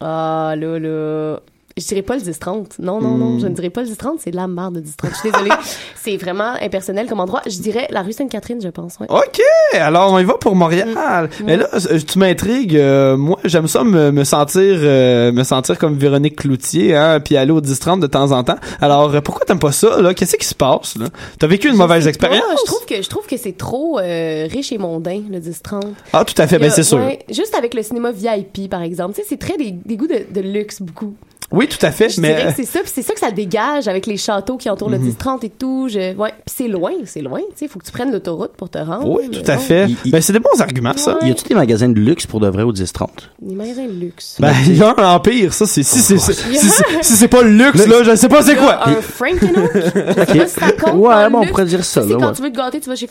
[0.00, 1.36] Ah, là, là.
[1.76, 2.66] Je dirais pas le 10-30.
[2.78, 4.18] Non, non, non, je ne dirais pas le 10-30.
[4.20, 5.10] C'est de la merde, le 10-30.
[5.10, 5.50] Je suis désolée.
[6.00, 7.42] c'est vraiment impersonnel comme endroit.
[7.46, 8.96] Je dirais la rue Sainte-Catherine, je pense.
[9.00, 9.06] ouais.
[9.10, 9.40] OK,
[9.72, 10.88] alors on y va pour Montréal.
[10.94, 11.44] Mm.
[11.44, 12.76] Mais là, euh, tu m'intrigues.
[12.76, 17.36] euh, moi, j'aime ça me, me sentir euh, me sentir comme Véronique Cloutier, hein, puis
[17.36, 18.58] aller au 10-30 de temps en temps.
[18.80, 20.14] Alors, pourquoi t'aimes pas ça, là?
[20.14, 21.06] Qu'est-ce qui se passe, là?
[21.40, 22.40] T'as vécu une Je mauvaise expérience?
[22.46, 25.82] pas, je trouve que je trouve que c'est trop euh, riche et mondain le 10-30.
[26.12, 26.98] Ah, tout à fait, ben c'est sûr.
[26.98, 30.06] ouais, juste avec le cinéma VIP par exemple, tu sais c'est très des, des goûts
[30.06, 31.14] de, de luxe beaucoup.
[31.54, 32.34] Oui, tout à fait, Je mais...
[32.34, 34.90] dirais que c'est ça, puis c'est ça que ça dégage avec les châteaux qui entourent
[34.90, 35.04] Mhm.
[35.04, 35.88] le 10-30 et tout.
[35.90, 38.68] Je, ouais, puis c'est loin, c'est loin, tu sais, faut que tu prennes l'autoroute pour
[38.68, 39.08] te rendre.
[39.08, 39.60] Oui, tout à bon.
[39.62, 39.86] fait.
[40.06, 41.18] Ben, c'est des bons arguments, ça.
[41.22, 43.08] Y a-tu des magasins de luxe pour de vrai au 10-30?
[43.40, 44.36] Des magasins de luxe.
[44.38, 46.68] Ben, il y a un empire, ça, c'est, si c'est, si,
[47.02, 48.88] c'est pas le luxe, là, je sais pas c'est Il y a quoi.
[48.88, 48.94] Un
[50.24, 52.32] pas si ça compte Ouais, bon, on pourrait dire ça, là, quand ouais.
[52.34, 53.08] tu veux te gâter, tu vas chez.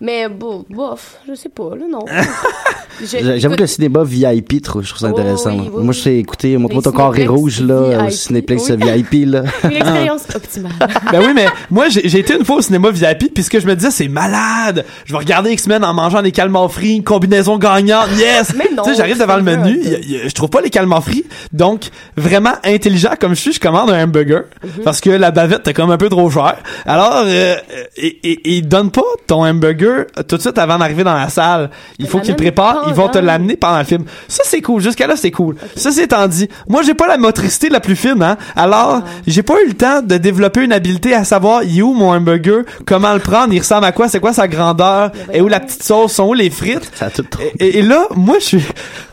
[0.00, 2.04] Mais bon, bof, je sais pas, là, non.
[3.04, 5.52] J'avoue que le cinéma VIP, trop- je trouve ça Oh, intéressant.
[5.52, 8.10] Moi, je sais écouter Montre-moi ton carré cinéplex rouge, là, au.
[8.10, 8.76] Cinéplex Oui.
[9.10, 9.42] VIP, là.
[9.64, 10.72] Une expérience optimale.
[11.12, 13.66] Ben oui, mais moi, j'ai été une fois au cinéma VIP, puis ce que je
[13.66, 14.84] me disais, c'est malade.
[15.06, 18.52] Je vais regarder X-Men en mangeant des calmars frits, une combinaison gagnante, yes!
[18.56, 20.50] Mais non, tu sais, j'arrive devant le menu, vrai, y a- y a- je trouve
[20.50, 21.84] pas les calmars frits, donc
[22.16, 24.82] vraiment intelligent comme je suis, je commande un hamburger, Mhm.
[24.84, 26.58] parce que la bavette est comme un peu trop chère.
[26.84, 27.56] Alors, euh,
[27.96, 31.70] et, et, donnent pas ton hamburger tout de suite avant d'arriver dans la salle.
[31.98, 34.04] Il faut qu'ils préparent, ils vont te l'amener pendant le film.
[34.28, 34.82] Ça, c'est cool.
[34.82, 35.56] Jusqu'à là, c'est cool.
[35.76, 38.38] Ça, c'est dit, moi, j'ai pas la motricité la plus fine, hein?
[38.56, 41.92] Alors, j'ai pas eu le temps de développer une habileté à savoir, il est où
[41.92, 45.48] mon hamburger, comment le prendre, il ressemble à quoi, c'est quoi sa grandeur, et où
[45.48, 46.90] la petite sauce, sont où les frites.
[46.94, 47.42] Ça a tout trop.
[47.60, 48.64] Et, et là, moi, je suis,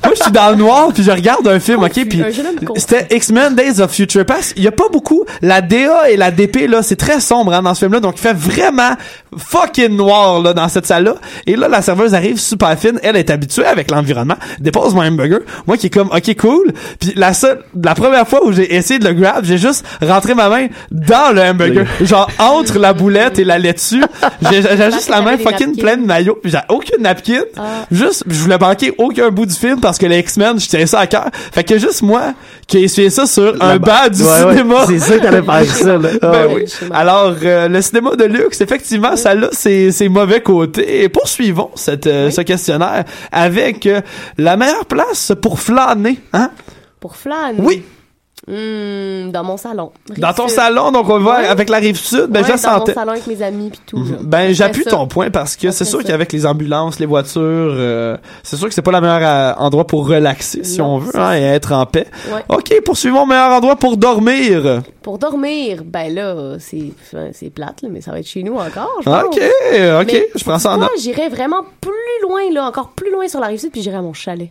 [0.03, 2.23] moi, je suis dans le noir, puis je regarde un film, ok, puis
[2.77, 4.53] c'était X-Men Days of Future Past.
[4.55, 7.61] Il y a pas beaucoup, la DA et la DP, là, c'est très sombre, hein,
[7.61, 8.91] dans ce film-là, donc il fait vraiment
[9.37, 11.15] fucking noir, là, dans cette salle-là.
[11.47, 15.39] Et là, la serveuse arrive super fine, elle est habituée avec l'environnement, dépose mon hamburger,
[15.67, 16.71] moi qui est comme, ok, cool.
[16.99, 20.33] Puis la seule, la première fois où j'ai essayé de le grab, j'ai juste rentré
[20.35, 24.03] ma main dans le hamburger, genre entre la boulette et la laitue.
[24.51, 25.81] J'ai j'ai juste la main fucking napkins.
[25.81, 27.41] pleine de maillot, puis j'ai aucune napkin.
[27.57, 27.85] Ah.
[27.91, 30.99] Juste, je voulais manquer aucun bout du film parce que les X-Men, je tiens ça
[30.99, 31.29] à cœur.
[31.53, 32.33] Fait que juste moi
[32.67, 34.75] qui ai essuyé ça sur un banc du Ouais, ouais, cinéma.
[34.87, 36.09] c'est ça que t'allais faire ça, là.
[36.21, 36.65] Ah Ben ouais.
[36.81, 36.87] oui.
[36.91, 41.03] Alors, euh, le cinéma de luxe, effectivement, ça a ses, ses mauvais côtés.
[41.03, 44.01] Et poursuivons cette, euh, ce questionnaire avec euh,
[44.37, 46.49] la meilleure place pour flâner, hein?
[47.05, 47.59] Pour flâner.
[47.61, 47.83] Oui.
[48.47, 49.91] Hmm, dans mon salon.
[50.17, 51.47] Dans ton salon, donc on va Ouais.
[51.47, 53.97] avec la rive sud, ben Ouais, je dans mon salon avec mes amis puis tout.
[53.97, 54.17] là.
[54.21, 58.55] Ben j'appuie ton point parce que c'est sûr qu'avec les ambulances, les voitures, euh, c'est
[58.57, 61.35] sûr que c'est pas le meilleur euh, endroit pour relaxer si Non, on veut hein,
[61.37, 62.07] et être en paix.
[62.31, 62.43] Ouais.
[62.49, 64.81] OK, poursuivons meilleur endroit pour dormir.
[65.01, 66.91] Pour dormir, ben là, c'est
[67.31, 69.23] c'est plate, là, mais ça va être chez nous encore, je pense.
[69.23, 69.39] OK,
[70.01, 70.89] OK, Mais je prends ça en note.
[70.99, 71.91] j'irais vraiment plus
[72.27, 74.49] loin, là, encore plus loin sur la rive sud, puis j'irais à mon chalet?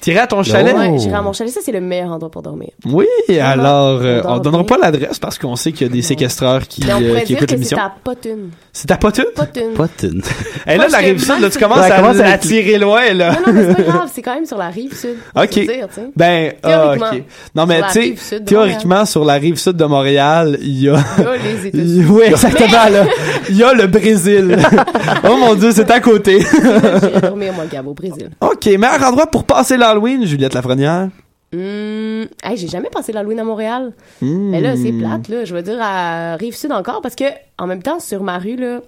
[0.00, 0.76] Tirer à ton chalet.
[0.76, 1.50] Ouais, j'irais à mon chalet.
[1.50, 2.68] Ça, c'est le meilleur endroit pour dormir.
[2.84, 3.06] Oui,
[3.40, 6.84] alors euh, On donnera pas l'adresse parce qu'on sait qu'il y a des séquestreurs qui,
[6.84, 7.78] Mais on euh, pourrait qui dire écoutent que c'est l'émission.
[7.78, 8.50] à Potune.
[8.70, 9.24] C'est ta potune?
[9.34, 9.72] Potune.
[9.74, 10.20] Potune.
[10.66, 13.32] Et là, la je rive sud, là, tu commences à, commence à tirer loin, là.
[13.32, 15.16] Non, non, mais c'est pas grave, c'est quand même sur la rive sud.
[15.34, 15.50] OK.
[15.50, 15.88] dire.
[16.14, 17.22] Ben, ah, Théoriquement, OK.
[17.54, 20.96] Non, mais tu sais, théoriquement, sur la rive sud de Montréal, il y a...
[21.18, 22.04] Il y a les États-Unis.
[22.10, 23.06] oui, exactement, là.
[23.48, 24.56] Il y a le Brésil.
[25.26, 26.40] oh mon Dieu, c'est à côté.
[26.40, 28.28] J'irais dormir, moi, Gab, au Brésil.
[28.42, 31.08] OK, meilleur endroit pour passer l'Halloween, Juliette Lafrenière?
[31.52, 33.92] Hum, hey, j'ai jamais passé l'Halloween à Montréal.
[34.20, 34.50] Hmm.
[34.50, 35.44] Mais là, c'est plate, là.
[35.44, 37.24] Je veux dire, à Rive-Sud encore, parce que,
[37.58, 38.80] en même temps, sur ma rue, là,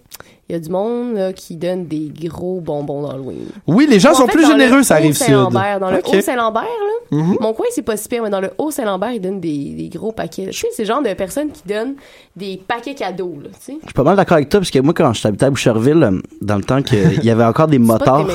[0.49, 3.47] il y a du monde, là, qui donne des gros bonbons d'Halloween.
[3.67, 5.33] Oui, les gens en sont fait, plus généreux, ça arrive sud.
[5.35, 5.99] Dans le.
[6.05, 7.17] Haut-Saint-Lambert, là.
[7.19, 7.37] Mhm.
[7.41, 10.13] Mon coin, c'est pas si pire, mais dans le Haut-Saint-Lambert, ils donnent des, des gros
[10.13, 10.47] paquets.
[10.51, 11.95] Tu sais, c'est le genre de personnes qui donnent
[12.37, 13.79] des paquets cadeaux, là, tu sais.
[13.81, 16.21] Je suis pas mal d'accord avec toi, parce que moi, quand j'habitais à Boucherville, euh,
[16.41, 18.27] dans le temps qu'il y avait encore des motards.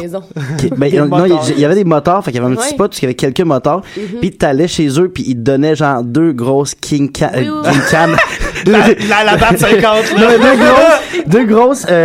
[0.57, 1.49] qui- ben, Des non, il y- motards.
[1.49, 2.63] il y avait des motards, fait qu'il y avait un Ouais.
[2.63, 4.19] petit spot où il y avait quelques motards, Mhm.
[4.19, 7.61] puis t'allais chez eux, puis ils te donnaient genre deux grosses King, Ca- Oui, euh,
[7.63, 8.07] oui, King Can.
[8.67, 10.37] La, la, la batte 50, Non, là.
[10.37, 12.00] deux grosses, deux grosses euh,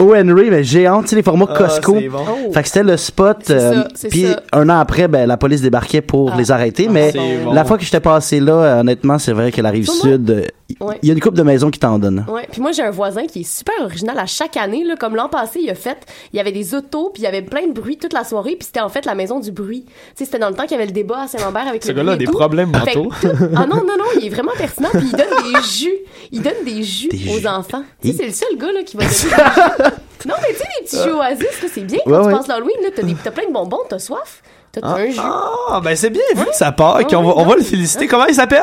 [0.00, 0.14] O.
[0.14, 1.94] Henry, mais géantes, tu sais, les formats Ah, Costco.
[1.94, 2.00] bon.
[2.48, 2.52] Oh.
[2.52, 3.50] Fait que c'était le spot.
[3.50, 6.36] Euh, Puis un an après, ben, la police débarquait pour Ah.
[6.36, 6.88] les arrêter.
[6.90, 7.52] mais c'est bon.
[7.52, 10.42] la fois que j'étais passé là, euh, honnêtement, c'est vrai que la rive sud, euh,
[10.80, 10.98] Ouais.
[11.02, 12.26] il y a une couple de maisons qui t'en donnent.
[12.28, 15.16] Ouais, puis moi j'ai un voisin qui est super original à chaque année là, comme
[15.16, 15.98] l'an passé, il a fait,
[16.32, 18.54] il y avait des autos, puis il y avait plein de bruit toute la soirée,
[18.56, 19.84] puis c'était en fait la maison du bruit.
[19.86, 21.88] Tu sais, c'était dans le temps qu'il y avait le débat à Saint-Lambert avec Ce
[21.88, 22.32] le gars-là a des tout.
[22.32, 23.10] problèmes mentaux.
[23.20, 25.94] tout- Ah non non non, il est vraiment pertinent, puis il donne des jus,
[26.32, 27.46] il donne des jus Des aux jus.
[27.46, 27.82] enfants.
[28.02, 28.16] Tu sais, Hi.
[28.18, 29.14] c'est le seul gars là qui va donner
[29.78, 30.28] des jus.
[30.28, 32.32] Non, mais tu sais des petits jus oasis, c'est bien quand Ouais, tu ouais.
[32.34, 34.42] passes l'Halloween là, t'as des t'as plein de bonbons, t'as soif,
[34.82, 35.18] un jus.
[35.20, 36.96] Ah, ben c'est bien vu que ça part.
[36.96, 38.06] Ouais, on va, on le féliciter.
[38.06, 38.60] Comment il s'appelle?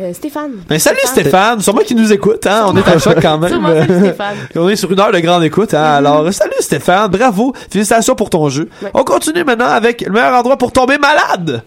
[0.00, 0.52] Euh, Stéphane.
[0.68, 2.66] Ben salut Stéphane, sûrement qu'il nous écoute, hein.
[2.68, 3.84] On est à choc quand même.
[4.00, 4.36] Stéphane.
[4.54, 5.82] On est sur une heure de grande écoute, hein.
[5.82, 7.54] Alors, salut Stéphane, bravo.
[7.70, 8.68] Félicitations pour ton jeu.
[8.82, 8.90] Ouais.
[8.94, 11.62] On continue maintenant avec le meilleur endroit pour tomber malade.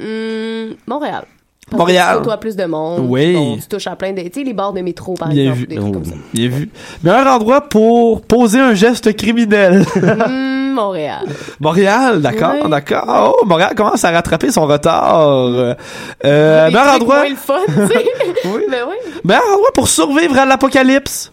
[0.00, 1.24] Hum, Montréal.
[1.70, 2.16] Parce Montréal.
[2.18, 3.04] Côtoies plus de monde.
[3.08, 3.34] Oui.
[3.34, 4.22] Bon, tu touches à plein de.
[4.22, 5.58] Tu sais, les bars de métro, par Bien exemple.
[5.58, 5.66] vu.
[5.66, 6.14] Des trucs comme ça.
[6.32, 6.70] Bien vu.
[7.04, 9.84] Meilleur endroit pour poser un geste criminel.
[9.96, 11.26] Hum, Montréal.
[11.60, 13.34] Montréal, d'accord, d'accord.
[13.40, 15.28] Oh, Montréal commence à rattraper son retard.
[15.28, 15.74] Euh,
[16.66, 17.60] meilleur endroit, le fun.
[18.44, 18.62] Oui.
[18.68, 18.96] Mais oui.
[19.24, 21.32] meilleur endroit pour survivre à l'apocalypse.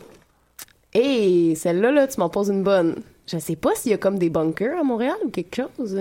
[0.93, 2.95] Et celle-là, là, tu m'en poses une bonne.
[3.31, 5.97] Je sais pas s'il y a comme des bunkers à Montréal ou quelque chose.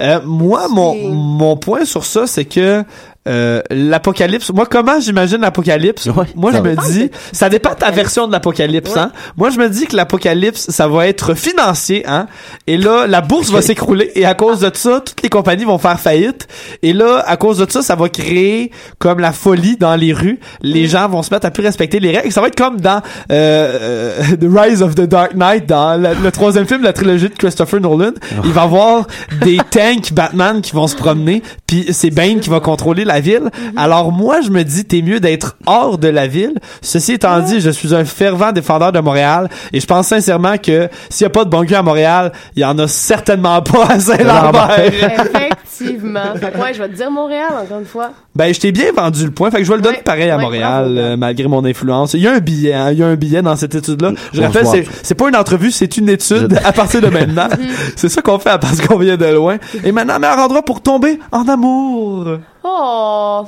[0.00, 2.82] Euh, moi, mon, mon point sur ça, c'est que
[3.26, 6.06] euh, l'apocalypse, moi, comment j'imagine l'apocalypse?
[6.06, 8.98] Ouais, moi, je me dis, ça dépend de ta version de l'apocalypse, Ouais.
[9.00, 9.12] hein.
[9.36, 12.26] Moi, je me dis que l'apocalypse, ça va être financier, hein.
[12.66, 15.78] Et là, la bourse va s'écrouler et à cause de ça, toutes les compagnies vont
[15.78, 16.46] faire faillite.
[16.82, 20.38] Et là, à cause de ça, ça va créer comme la folie dans les rues.
[20.62, 22.32] Les gens vont se mettre à plus respecter les règles.
[22.32, 23.00] Ça va être comme dans
[23.32, 26.92] euh, euh, The Rise of the Dark Knight, dans le, le troisième film de la
[26.92, 28.12] trilogie de Christopher Nolan.
[28.44, 29.06] Il va y avoir
[29.42, 33.50] des tanks Batman qui vont se promener, puis c'est Bane qui va contrôler la ville.
[33.76, 36.54] Alors moi, je me dis, t'es mieux d'être hors de la ville.
[36.82, 40.88] Ceci étant dit, je suis un fervent défendeur de Montréal et je pense sincèrement que
[41.08, 44.00] s'il y a pas de bunker à Montréal, il y en a certainement pas à
[44.00, 44.78] Saint-Lambert.
[45.74, 46.34] Effectivement.
[46.36, 48.10] fait que ouais, je vais te dire Montréal, encore une fois.
[48.34, 50.30] Ben, je t'ai bien vendu le point, fait que je vais le donner Ouais, pareil
[50.30, 52.14] à ouais, Montréal, euh, malgré mon influence.
[52.14, 54.12] Il y a un billet, hein, il y a un billet dans cette étude-là.
[54.32, 57.48] Je On rappelle, c'est, pas une entrevue, c'est une étude à partir de maintenant.
[57.96, 59.58] c'est ça qu'on fait parce qu'on vient de loin.
[59.84, 62.38] Et maintenant, meilleur endroit pour tomber en amour.
[62.64, 63.44] Oh,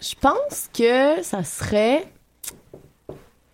[0.00, 2.06] je pense que ça serait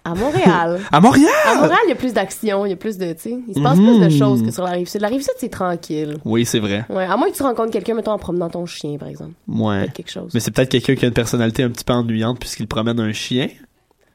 [0.05, 0.81] à Montréal.
[0.93, 1.29] À Montréal!
[1.47, 3.55] À Montréal, il y a plus d'action, il y a plus de, tu sais, il
[3.55, 3.87] se passe Mhm.
[3.87, 5.01] plus de choses que sur la rive sud.
[5.03, 6.17] La rive sud, c'est tranquille.
[6.25, 6.85] Oui, c'est vrai.
[6.89, 9.33] Ouais, à moins que tu rencontres quelqu'un, mettons, en promenant ton chien, par exemple.
[9.47, 9.89] Ouais.
[9.95, 10.31] Quelque chose.
[10.33, 13.13] Mais c'est peut-être quelqu'un qui a une personnalité un petit peu ennuyante puisqu'il promène un
[13.13, 13.49] chien.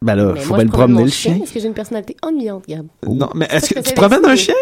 [0.01, 1.39] Ben là, Mais faut moi, bien le promener mon le chien.
[1.41, 2.85] Est-ce que j'ai une personnalité ennuyante, Gab?
[3.07, 4.53] Non, mais est-ce que je tu promènes un chien?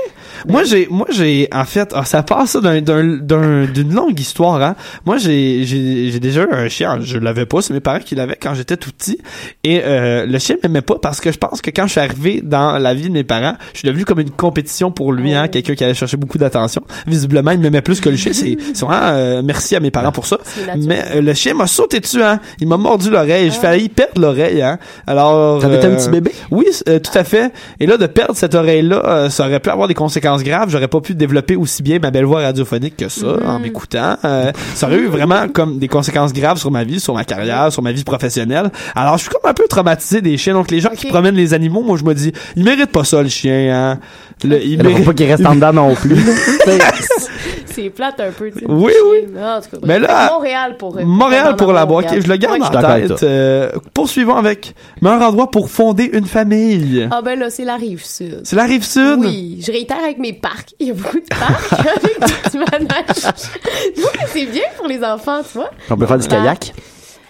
[0.47, 4.75] Moi, j'ai, moi, j'ai, en fait, ah, ça passe d'une longue histoire, hein.
[5.05, 6.99] Moi, j'ai, j'ai, j'ai déjà eu un chien.
[7.01, 9.19] Je l'avais pas, c'est mes parents qui l'avaient quand j'étais tout petit.
[9.63, 12.41] Et, euh, le chien m'aimait pas parce que je pense que quand je suis arrivé
[12.41, 15.47] dans la vie de mes parents, je suis devenu comme une compétition pour lui, hein.
[15.47, 16.83] Quelqu'un qui allait chercher beaucoup d'attention.
[17.07, 18.33] Visiblement, il m'aimait plus que le chien.
[18.33, 20.37] C'est, c'est vraiment, euh, merci à mes parents pour ça.
[20.77, 22.39] Mais, euh, le chien m'a sauté dessus, hein.
[22.59, 23.51] Il m'a mordu l'oreille.
[23.51, 24.79] J'ai failli perdre l'oreille, hein.
[25.07, 25.22] Alors,
[25.61, 26.31] T'avais été un euh, petit bébé?
[26.51, 27.51] oui, euh, tout à fait.
[27.79, 30.69] Et là, de perdre cette oreille-là, euh, ça aurait pu avoir des conséquences graves.
[30.69, 34.17] J'aurais pas pu développer aussi bien ma belle voix radiophonique que ça en m'écoutant.
[34.25, 37.71] Euh, ça aurait eu vraiment comme des conséquences graves sur ma vie, sur ma carrière,
[37.71, 38.71] sur ma vie professionnelle.
[38.95, 40.53] Alors, je suis comme un peu traumatisé des chiens.
[40.53, 43.21] Donc, les gens qui promènent les animaux, moi, je me dis, ils méritent pas ça,
[43.21, 43.69] le chien.
[43.93, 43.99] Hein.
[44.43, 46.17] Le, il mérite- pas qu'il reste en dedans non plus.
[47.65, 48.65] C'est plate un peu, tu sais.
[48.67, 49.19] Oui, oui.
[49.33, 52.07] Non, en tout cas, Mais là, Montréal pour euh, Montréal pour la boîte.
[52.21, 52.67] Je le garde Ouais.
[52.67, 53.23] en tête.
[53.23, 54.75] Euh, poursuivons avec
[55.15, 57.07] meilleur endroit pour fonder une famille.
[57.11, 58.41] Ah ben là, c'est la rive sud.
[58.43, 59.19] C'est la rive sud?
[59.19, 60.73] Oui, je réitère avec mes parcs.
[60.79, 63.33] Il y a beaucoup de parcs avec des petits manèges.
[64.27, 65.71] C'est bien pour les enfants, tu vois.
[65.89, 66.73] On peut faire du kayak?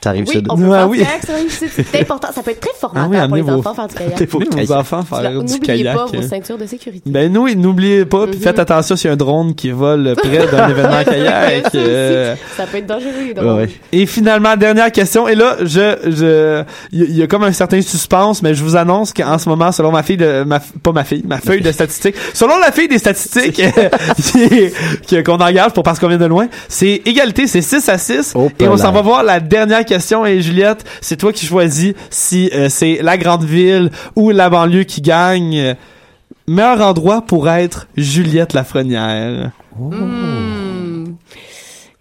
[0.04, 0.47] Ça arrive Oui, sud.
[0.49, 0.97] on peut Ah faire oui.
[0.99, 1.72] rive.
[1.91, 2.28] C'est important.
[2.36, 4.30] Ça peut être très Ah formateur oui, pour les vos, enfants faire du kayak.
[4.30, 5.95] vos enfants faire du N'oubliez kayak.
[5.95, 7.10] pas vos ceintures de sécurité.
[7.10, 10.45] Ben oui, n'oubliez pas, puis faites attention s'il y a un drone qui vole près
[10.47, 11.74] d'un événement kayak.
[11.76, 12.36] Euh.
[12.58, 13.70] Ça peut être dangereux, Ouais.
[13.93, 15.28] Et finalement, dernière question.
[15.30, 19.14] Et là, je, je, il y, a- comme un certain suspense, mais je vous annonce
[19.14, 22.16] qu'en ce moment, selon ma fille de, ma, pas ma fille, ma feuille de statistiques,
[22.34, 23.62] selon la fille des statistiques
[25.26, 28.34] qu'on engage pour parce qu'on vient de loin, c'est égalité, c'est 6 à 6.
[28.36, 29.93] Oh, et on s'en va voir la dernière question.
[30.26, 34.84] Et Juliette, c'est toi qui choisis si euh, c'est la grande ville ou la banlieue
[34.84, 35.76] qui gagne.
[36.48, 39.52] Meilleur endroit pour être Juliette Lafrenière.
[39.78, 41.16] Hmm.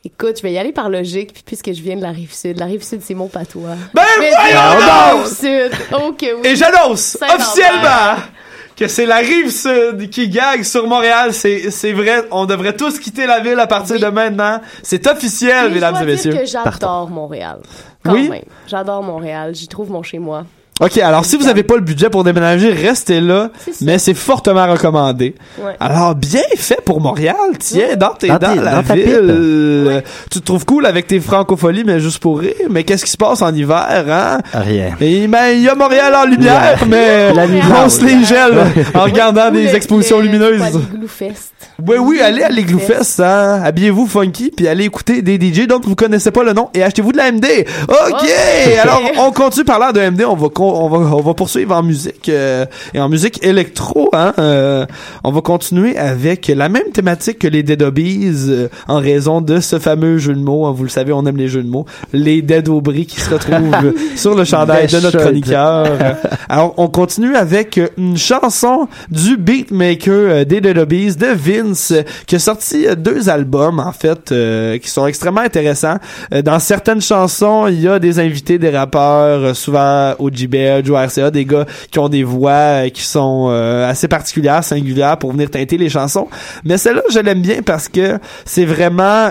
[0.04, 2.58] Écoute, je vais y aller par logique, puis puisque je viens de la rive sud,
[2.58, 3.76] la rive sud, c'est mon patois.
[3.94, 5.24] Ben voyons la donc!
[5.24, 5.72] rive sud.
[5.92, 6.48] Ok, oui.
[6.48, 8.16] Et j'annonce officiellement
[8.82, 11.32] que c'est la rive sud qui gagne sur Montréal.
[11.32, 14.60] C'est, c'est vrai, on devrait tous quitter la ville à partir de maintenant.
[14.82, 16.32] C'est officiel, mesdames je et messieurs.
[16.32, 17.58] dire que j'adore Montréal.
[18.04, 18.28] Quand Oui?
[18.28, 18.42] même.
[18.66, 19.54] J'adore Montréal.
[19.54, 20.44] J'y trouve mon chez moi.
[20.82, 23.50] Ok, alors si vous avez pas le budget pour déménager, restez là,
[23.82, 25.34] mais c'est fortement recommandé.
[25.62, 25.76] Ouais.
[25.78, 29.06] Alors bien fait pour Montréal, tiens, dans, tes, Dans dans, tes- la dans ville.
[29.20, 32.54] Euh, Tu te trouves cool avec tes francopholies, mais juste pour rire.
[32.68, 34.38] Mais qu'est-ce qui se passe en hiver, hein?
[34.52, 34.96] Rien.
[34.98, 36.88] Ben, il y a Montréal en lumière, Ouais.
[36.88, 37.44] mais La
[37.84, 38.58] on se les gèle
[38.94, 40.80] en regardant des expositions le- lumineuses.
[41.86, 41.88] Fest.
[41.88, 43.60] Oui, oui, allez à l'Igloo Fest, hein.
[43.64, 47.12] Habillez-vous funky, puis allez écouter des DJ dont vous connaissez pas le nom et achetez-vous
[47.12, 47.44] de la MD.
[47.88, 47.94] OK!
[48.10, 48.28] Ok.
[48.82, 50.24] Alors, on continue parlant de MD.
[50.24, 54.32] On va, on va, on va poursuivre en musique, euh, et en musique électro, hein.
[54.38, 54.86] Euh,
[55.24, 59.60] on va continuer avec la même thématique que les Dead Obies, euh, en raison de
[59.60, 60.66] ce fameux jeu de mots.
[60.66, 60.72] hein.
[60.76, 61.86] Vous le savez, on aime les jeux de mots.
[62.12, 65.86] Les Dead Aubry qui se retrouvent sur le chandail de notre chroniqueur.
[66.48, 72.02] Alors, on continue avec une chanson du beatmaker euh, des Dead Obies, de Vince, euh,
[72.26, 75.96] qui a sorti euh, deux albums, en fait, euh, qui sont extrêmement intéressants.
[76.44, 81.44] Dans certaines chansons, il y a des invités, des rappeurs, souvent au ou RCA, des
[81.44, 86.28] gars qui ont des voix qui sont assez particulières, singulières pour venir teinter les chansons.
[86.64, 89.28] Mais celle-là, je l'aime bien parce que c'est vraiment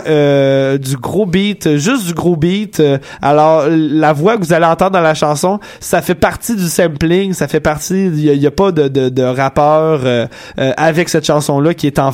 [0.77, 2.81] du gros beat, juste du gros beat.
[3.21, 7.33] Alors, la voix que vous allez entendre dans la chanson, ça fait partie du sampling,
[7.33, 10.01] ça fait partie, il y, a- pas de, rappeur
[10.57, 12.11] avec cette chanson-là qui est en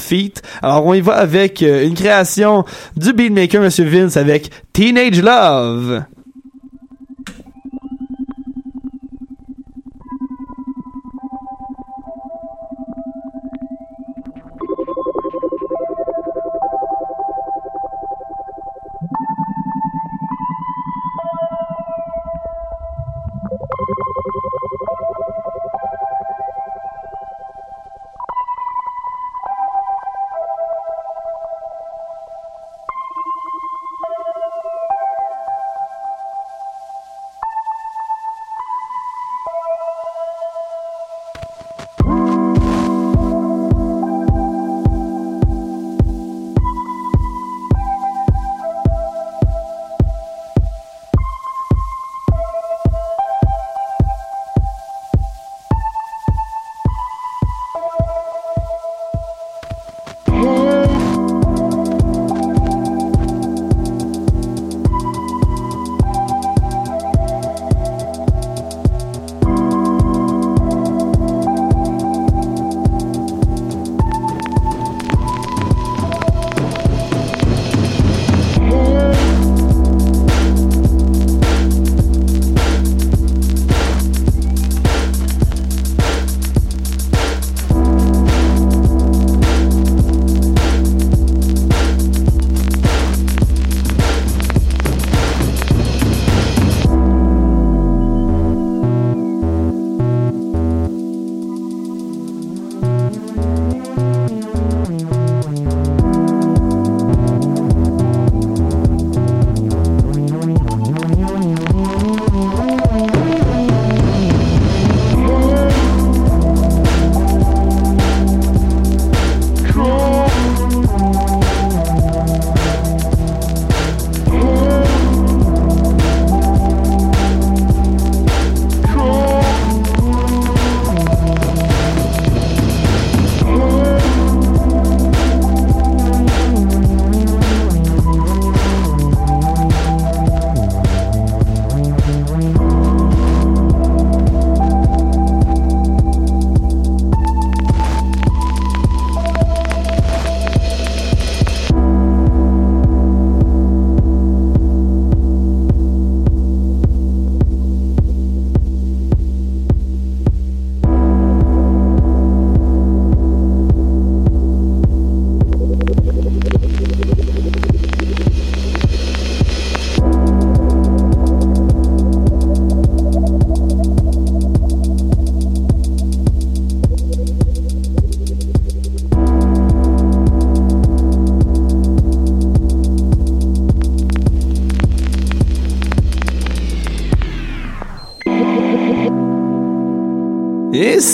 [0.61, 6.03] Alors, on y va avec euh, une création du beatmaker Monsieur Vince avec Teenage Love.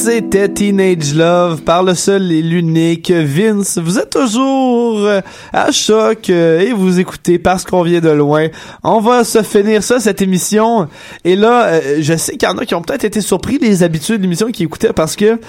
[0.04, 3.78] C'était Teenage Love par le seul et l'unique Vince.
[3.78, 5.08] Vous êtes toujours
[5.54, 8.50] à choc et vous écoutez parce qu'on vient de loin.
[8.84, 10.90] On va se finir ça, cette émission.
[11.24, 13.82] Et là, euh, je sais qu'il y en a qui ont peut-être été surpris des
[13.82, 15.40] habitudes de l'émission qui écoutaient parce que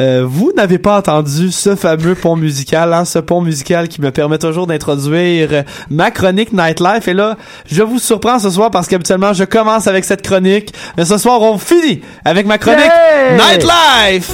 [0.00, 4.10] euh, vous n'avez pas entendu ce fameux pont musical, hein, ce pont musical qui me
[4.10, 7.08] permet toujours d'introduire ma chronique Nightlife.
[7.08, 7.36] Et là,
[7.70, 10.72] je vous surprends ce soir parce qu'habituellement, je commence avec cette chronique.
[10.96, 12.90] Mais ce soir, on finit avec ma chronique!
[13.32, 14.30] Nightlife.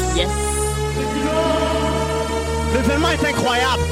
[2.75, 3.83] L'événement est incroyable.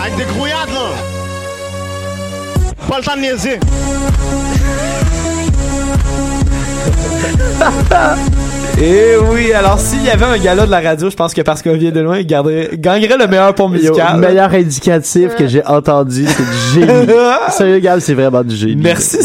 [0.00, 0.90] Avec des grouillades, là.
[2.88, 3.60] Pas le temps de niaiser.
[8.80, 11.62] Et oui, alors s'il y avait un gala de la radio, je pense que parce
[11.62, 14.14] qu'on vient de loin, il garderait, gagnerait le meilleur pont musical.
[14.14, 17.12] Yo, meilleur indicatif que j'ai entendu, c'est du génie.
[17.50, 18.76] Sérieux, Gab, c'est vraiment du génie.
[18.80, 19.18] Merci,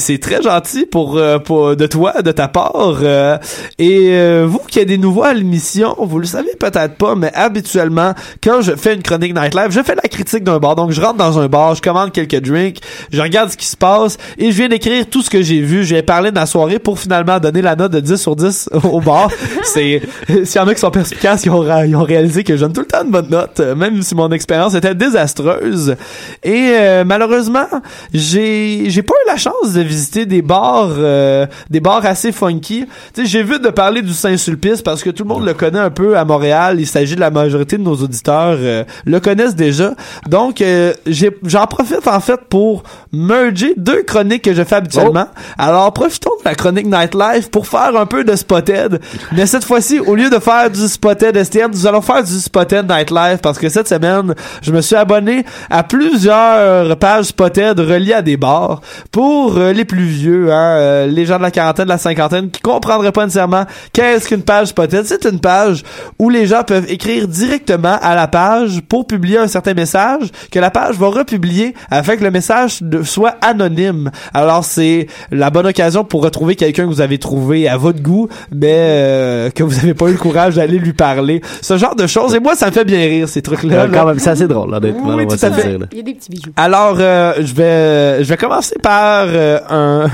[0.00, 2.98] c'est- très gentil pour, euh, pour de toi, de ta part.
[3.02, 3.38] euh,
[3.78, 7.30] et euh, vous qui êtes des nouveaux à l'émission, vous le savez peut-être pas, mais
[7.32, 10.74] habituellement, quand je fais une chronique nightlife, je fais la critique d'un bar.
[10.74, 12.78] Donc je rentre dans un bar, je commande quelques drinks,
[13.12, 15.84] je regarde ce qui se passe et je viens d'écrire tout ce que j'ai vu.
[15.84, 18.68] Je viens parler de la soirée pour finalement donner la note de 10 sur 10
[18.82, 19.30] au bar.
[19.64, 20.02] c'est
[20.44, 22.72] s'il y en a qui sont perspicaces, ils ont, ils ont réalisé que je donne
[22.72, 25.96] tout le temps une bonne note, euh, même si mon expérience était désastreuse.
[26.42, 27.66] Et euh, malheureusement,
[28.12, 32.86] j'ai j'ai pas eu la chance de visiter des bars euh, des bars assez funky.
[33.14, 35.78] Tu sais, j'ai vu de parler du Saint-Sulpice parce que tout le monde le connaît
[35.78, 36.76] un peu à Montréal.
[36.78, 39.94] Il s'agit de la majorité de nos auditeurs euh, le connaissent déjà.
[40.28, 40.92] Donc euh,
[41.42, 42.82] j'en profite en fait pour
[43.12, 45.26] merger deux chroniques que je fais habituellement.
[45.58, 48.85] Alors profitons de la chronique Nightlife pour faire un peu de Spotted.
[49.32, 52.88] Mais cette fois-ci, au lieu de faire du Spotted STM, nous allons faire du Spotted
[52.88, 58.22] Nightlife parce que cette semaine, je me suis abonné à plusieurs pages Spotted reliées à
[58.22, 58.80] des bars
[59.10, 62.50] pour euh, les plus vieux, hein, euh, les gens de la quarantaine, de la cinquantaine
[62.50, 65.04] qui comprendraient pas nécessairement qu'est-ce qu'une page Spotted.
[65.04, 65.82] C'est une page
[66.18, 70.58] où les gens peuvent écrire directement à la page pour publier un certain message que
[70.58, 74.10] la page va republier afin que le message soit anonyme.
[74.34, 78.28] Alors c'est la bonne occasion pour retrouver quelqu'un que vous avez trouvé à votre goût,
[78.54, 81.40] mais euh, que vous avez pas eu le courage d'aller lui parler.
[81.62, 82.34] Ce genre de choses.
[82.34, 83.86] Et moi, ça me fait bien rire ces trucs-là.
[83.92, 85.68] Quand même, c'est assez drôle, honnêtement, Oui, on va tout à se le fait.
[85.68, 85.86] dire, là.
[85.92, 86.50] Il y a des petits bijoux.
[86.56, 90.06] Alors, euh, je vais, je vais commencer par euh, un,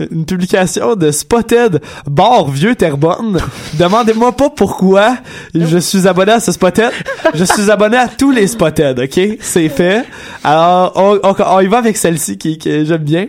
[0.10, 3.38] une publication de Spotted Bar Vieux Terrebonne.
[3.78, 5.16] Demandez-moi pas pourquoi
[5.54, 6.90] je suis abonné à ce Spotted.
[7.34, 9.20] Je suis abonné à tous les Spotted, ok?
[9.40, 10.04] C'est fait.
[10.42, 13.26] Alors, on, on, on y va avec celle-ci qui, que j'aime bien.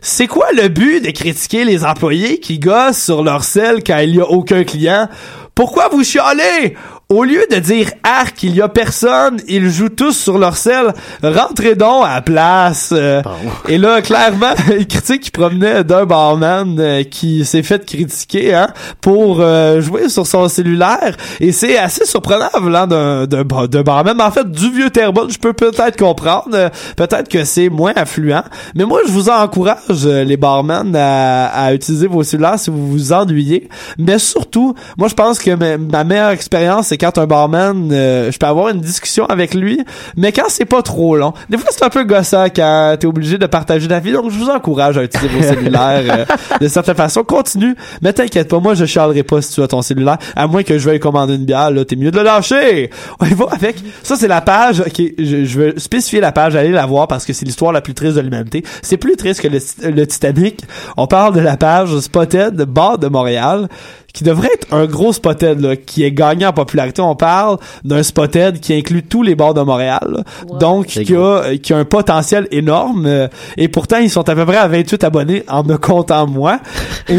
[0.00, 4.16] C'est quoi le but de critiquer les employés qui gossent sur leur selle quand il
[4.16, 5.08] y a aucun client?
[5.56, 6.76] Pourquoi vous chialez?
[7.08, 10.92] Au lieu de dire arc, il y a personne, ils jouent tous sur leur selle.
[11.22, 12.90] Rentrez donc à la place.
[12.92, 13.22] Euh,
[13.68, 18.66] et là, clairement, il critique qui provenait d'un barman euh, qui s'est fait critiquer hein,
[19.00, 21.16] pour euh, jouer sur son cellulaire.
[21.38, 24.16] Et c'est assez surprenant là d'un d'un bar- d'un barman.
[24.16, 26.70] Mais en fait, du vieux Terrebonne, je peux peut-être comprendre.
[26.96, 28.42] Peut-être que c'est moins affluent.
[28.74, 33.12] Mais moi, je vous encourage, les barman, à, à utiliser vos cellulaires si vous vous
[33.12, 33.68] ennuyez.
[33.96, 38.30] Mais surtout, moi, je pense que ma, ma meilleure expérience, c'est quand un barman, euh,
[38.30, 39.80] je peux avoir une discussion avec lui,
[40.16, 41.32] mais quand c'est pas trop long.
[41.48, 44.12] Des fois, c'est un peu gossant quand t'es obligé de partager ta vie.
[44.12, 46.24] Donc, je vous encourage à utiliser vos cellulaires euh,
[46.60, 47.24] de certaine façon.
[47.24, 50.62] Continue, mais t'inquiète pas, moi, je chialerai pas si tu as ton cellulaire, à moins
[50.62, 51.70] que je veuille commander une bière.
[51.70, 52.90] Là, t'es mieux de le lâcher.
[53.20, 53.76] On y va avec.
[54.02, 54.80] Ça, c'est la page.
[54.80, 56.56] Ok, je, je veux spécifier la page.
[56.56, 58.64] Allez la voir parce que c'est l'histoire la plus triste de l'humanité.
[58.82, 59.58] C'est plus triste que le,
[59.90, 60.62] le Titanic.
[60.96, 63.68] On parle de la page Spotted Bar de Montréal
[64.16, 67.02] qui devrait être un gros spotted là, qui est gagnant en popularité.
[67.02, 70.24] On parle d'un spotted qui inclut tous les bars de Montréal.
[70.58, 73.04] Donc, qui a, qui a un potentiel énorme.
[73.04, 76.60] euh, et pourtant, ils sont à peu près à 28 abonnés en me comptant moi.
[77.08, 77.14] Et,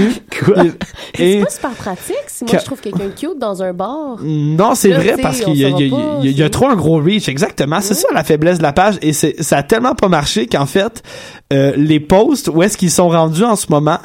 [1.23, 4.17] et- C'est pas super pratique si moi Que- je trouve quelqu'un cute dans un bar.
[4.23, 6.31] non, c'est vrai parce qu'il y a, saura il y a- pas, il y a-
[6.31, 7.79] il y a trop un gros reach, exactement.
[7.81, 10.65] C'est ça la faiblesse de la page et c'est ça a tellement pas marché qu'en
[10.65, 11.03] fait
[11.53, 13.99] euh, les posts où est-ce qu'ils sont rendus en ce moment,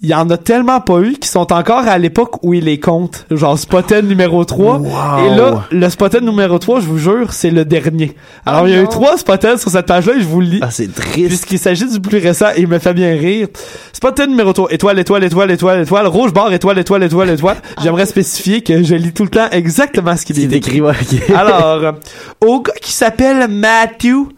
[0.00, 2.80] il y en a tellement pas eu qui sont encore à l'époque où ils les
[2.80, 3.26] comptent.
[3.30, 7.64] Genre Spotted numéro 3 et là le Spotted numéro 3, je vous jure, c'est le
[7.64, 8.14] dernier.
[8.44, 10.60] Alors il y a eu trois Spotted sur cette page-là et je vous le lis.
[10.62, 11.28] Ah, c'est triste.
[11.28, 13.48] Puisqu'il s'agit du plus récent et il me fait bien rire.
[13.92, 17.56] Spotted numéro 3, étoile, étoile, étoile, étoile, étoile, rouge barre, étoile, étoile, étoile, étoile.
[17.82, 21.30] J'aimerais spécifier que je lis tout le temps exactement ce qu'il est écrit, ouais, ok.
[21.34, 21.92] Alors, euh,
[22.40, 24.28] au gars qui s'appelle Matthew,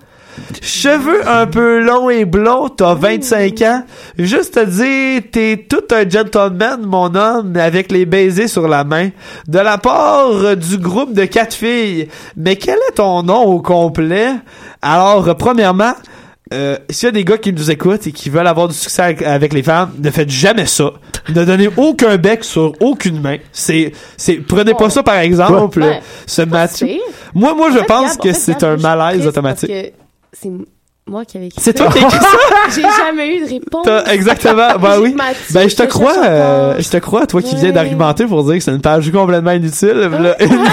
[0.63, 3.85] cheveux un peu longs et blonds, t'as 25 ans,
[4.19, 9.11] juste te dire, t'es tout un gentleman, mon homme, avec les baisers sur la main,
[9.47, 12.09] de la part du groupe de quatre filles.
[12.37, 14.35] Mais quel est ton nom au complet?
[14.83, 15.95] Alors, premièrement,
[16.55, 19.17] euh, s'il y a des gars qui nous écoutent et qui veulent avoir du succès
[19.25, 20.93] avec, les femmes, ne faites jamais ça.
[21.29, 23.37] Ne donnez aucun bec sur aucune main.
[23.53, 25.81] C'est, c'est, prenez pas ça par exemple.
[25.81, 26.01] Ouais.
[26.27, 26.43] ce.
[27.35, 29.71] Moi, moi, je pense que c'est un malaise automatique.
[30.31, 30.78] Parce que C'est
[31.09, 32.27] moi qui avais écrit C'est toi qui as écrit ça?
[32.75, 33.85] J'ai jamais eu de réponse.
[33.85, 34.69] T'as- exactement.
[34.81, 35.17] Ben J'ai oui.
[35.53, 37.61] Ben je te crois, euh, je te crois, toi qui Ouais.
[37.63, 39.89] viens d'argumenter pour dire que c'est une page complètement inutile.
[39.89, 40.69] Là, une minute.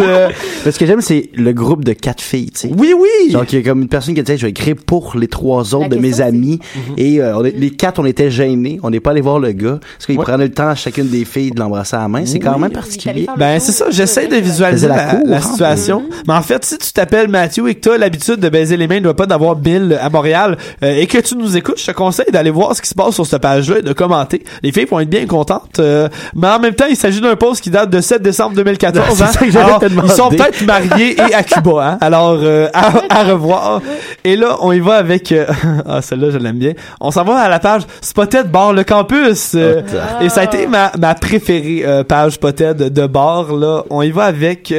[0.00, 0.28] euh,
[0.64, 2.70] Mais ce que j'aime, c'est le groupe de quatre filles, tu sais.
[2.76, 3.30] Oui, oui!
[3.30, 5.74] Genre, il y a comme une personne qui dit, je vais écrire pour les trois
[5.74, 6.60] autres La de mes question, amis.
[6.96, 8.78] Et euh, on est- les quatre, on était gênés.
[8.82, 9.78] On n'est pas allé voir le gars.
[9.96, 12.24] Parce qu'il prenait le temps à chacune des filles de l'embrasser à la main.
[12.26, 13.26] C'est quand même particulier.
[13.36, 15.40] Ben c'est ça, j'essaie de visualiser Faisait la la, cour, la hein.
[15.40, 16.02] situation.
[16.26, 18.86] Mais en fait, si tu t'appelles Mathieu et que tu as l'habitude de baiser les
[18.88, 21.80] mains, il ne doit pas d'avoir Bill à Montréal, euh, et que tu nous écoutes,
[21.80, 24.44] je te conseille d'aller voir ce qui se passe sur cette page-là et de commenter.
[24.62, 25.78] Les filles vont être bien contentes.
[25.80, 29.06] euh, mais en même temps, il s'agit d'un post qui date de 7 décembre 2014.
[29.16, 29.26] C'est hein.
[29.26, 31.88] ça que Alors, ils sont peut-être mariés et à Cuba.
[31.92, 31.98] Hein.
[32.00, 33.80] Alors, euh, à, à revoir.
[34.24, 35.34] Et là, on y va avec...
[35.88, 36.72] ah, celle-là, je l'aime bien.
[37.00, 39.52] On s'en va à la page Spotted Bar le campus.
[39.54, 39.80] euh,
[40.20, 43.52] et ça a été ma, ma préférée page Spotted de bar.
[43.54, 44.74] Là, on y va avec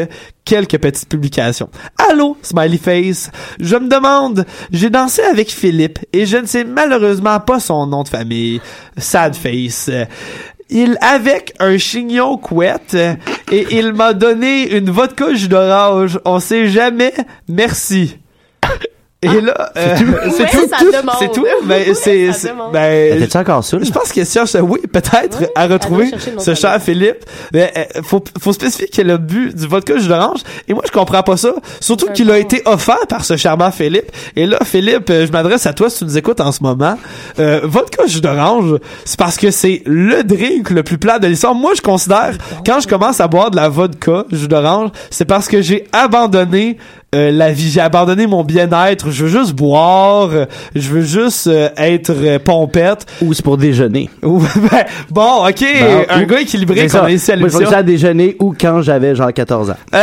[0.46, 1.70] quelques petites publications.
[2.10, 3.32] Allô, smiley face.
[3.60, 8.04] Je me demande, j'ai dansé avec Philippe et je ne sais malheureusement pas son nom
[8.04, 8.62] de famille.
[8.98, 9.90] Sad face.
[10.70, 12.98] Il avec un chignon couette
[13.52, 16.20] et il m'a donné une vodka jus d'orange.
[16.26, 17.14] On sait jamais.
[17.48, 18.18] Merci.
[19.26, 19.96] Et là, euh,
[20.32, 21.16] c'est Ouais, tout, ça tout, demande.
[21.20, 21.46] c'est tout.
[21.66, 22.30] Ben, Ouais, c'est,
[22.72, 27.26] ben, T'es-tu encore je pense qu'il cherche, oui, peut-être, à retrouver ce cher Philippe.
[27.54, 30.40] Mais euh, faut, faut spécifier qu'il a bu du vodka jus d'orange.
[30.68, 31.54] Et moi, je comprends pas ça.
[31.80, 34.12] Surtout qu'il a été offert par ce charmant Philippe.
[34.36, 36.98] Et là, Philippe, euh, je m'adresse à toi si tu nous écoutes en ce moment.
[37.40, 41.56] Euh, vodka jus d'orange, c'est parce que c'est le drink le plus plat de l'histoire.
[41.56, 45.48] Moi, je considère, quand je commence à boire de la vodka jus d'orange, c'est parce
[45.48, 46.78] que j'ai abandonné
[47.16, 50.30] euh, la vie, j'ai abandonné mon bien-être, je veux juste boire,
[50.76, 53.06] je veux juste euh, être euh, pompette.
[53.22, 54.10] Ou c'est pour déjeuner.
[54.24, 57.06] Ou- ben, bon, ok, Ben, un ou- gars équilibré C'est qu'on ça.
[57.06, 57.70] a ici à je l'émission.
[57.70, 59.78] ça à déjeuner ou quand j'avais genre 14 ans.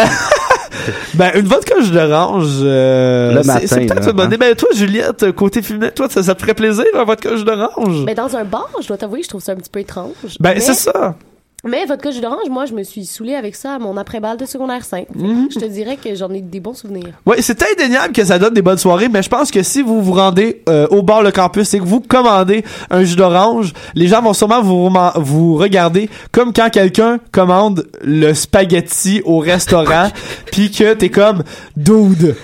[1.14, 4.28] Ben, une vodka jus d'orange, euh, Le matin, c'est peut-être une bonne hein.
[4.28, 4.36] idée.
[4.38, 8.02] Ben, toi, Juliette, côté féminin, toi, ça, ça te ferait plaisir, un vodka jus d'orange?
[8.04, 10.08] Mais dans un bar, je dois t'avouer, je trouve ça un petit peu étrange.
[10.40, 11.14] Ben, Mais- c'est ça.
[11.64, 14.46] Mais vodka jus d'orange, moi, je me suis saoulée avec ça à mon après-balle de
[14.46, 15.06] secondaire 5.
[15.06, 15.48] Fait que Mhm.
[15.54, 17.12] Je te dirais que j'en ai des bons souvenirs.
[17.24, 20.02] Oui, c'est indéniable que ça donne des bonnes soirées, mais je pense que si vous
[20.02, 24.08] vous rendez euh, au bar le campus et que vous commandez un jus d'orange, les
[24.08, 30.08] gens vont sûrement vous, vous regarder comme quand quelqu'un commande le spaghetti au restaurant,
[30.46, 31.44] puis que t'es comme
[31.76, 32.34] dude.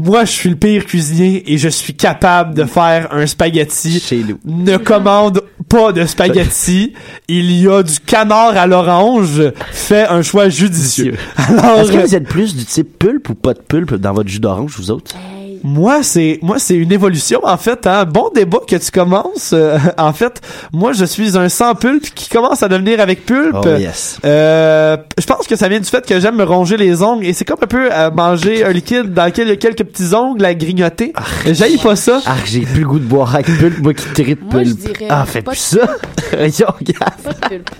[0.00, 3.98] Moi, je suis le pire cuisinier et je suis capable de faire un spaghetti.
[3.98, 4.38] Chez nous.
[4.44, 6.92] Ne commande pas de spaghetti.
[7.26, 9.42] Il y a du canard à l'orange.
[9.72, 11.16] Fais un choix judicieux.
[11.36, 14.28] Alors, Est-ce que vous êtes plus du type pulpe ou pas de pulpe dans votre
[14.28, 15.16] jus d'orange, vous autres?
[15.62, 17.86] Moi, c'est moi c'est une évolution en fait.
[17.86, 18.04] Hein?
[18.04, 19.50] Bon débat que tu commences.
[19.52, 20.40] Euh, en fait,
[20.72, 23.56] moi je suis un sans pulpe qui commence à devenir avec pulpe.
[23.64, 24.18] Oh, yes.
[24.24, 27.32] Euh, je pense que ça vient du fait que j'aime me ronger les ongles et
[27.32, 30.14] c'est comme un peu euh, manger un liquide dans lequel il y a quelques petits
[30.14, 31.12] ongles à grignoter.
[31.46, 32.20] J'aille pas ça.
[32.26, 34.98] Ah, j'ai plus le goût de boire avec pulpe, moi qui tripe Moi, je pulpe.
[34.98, 35.86] dirais Ah, fais pas plus de ça.
[36.32, 37.22] Regarde.
[37.24, 37.70] Pas de pulpe.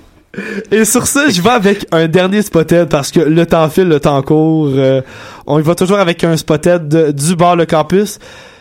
[0.71, 4.01] Et sur ça, je vais avec un dernier spotted parce que le temps file, le
[4.01, 4.71] temps court.
[4.75, 5.01] Euh,
[5.47, 8.19] on y va toujours avec un spotted du bar le campus.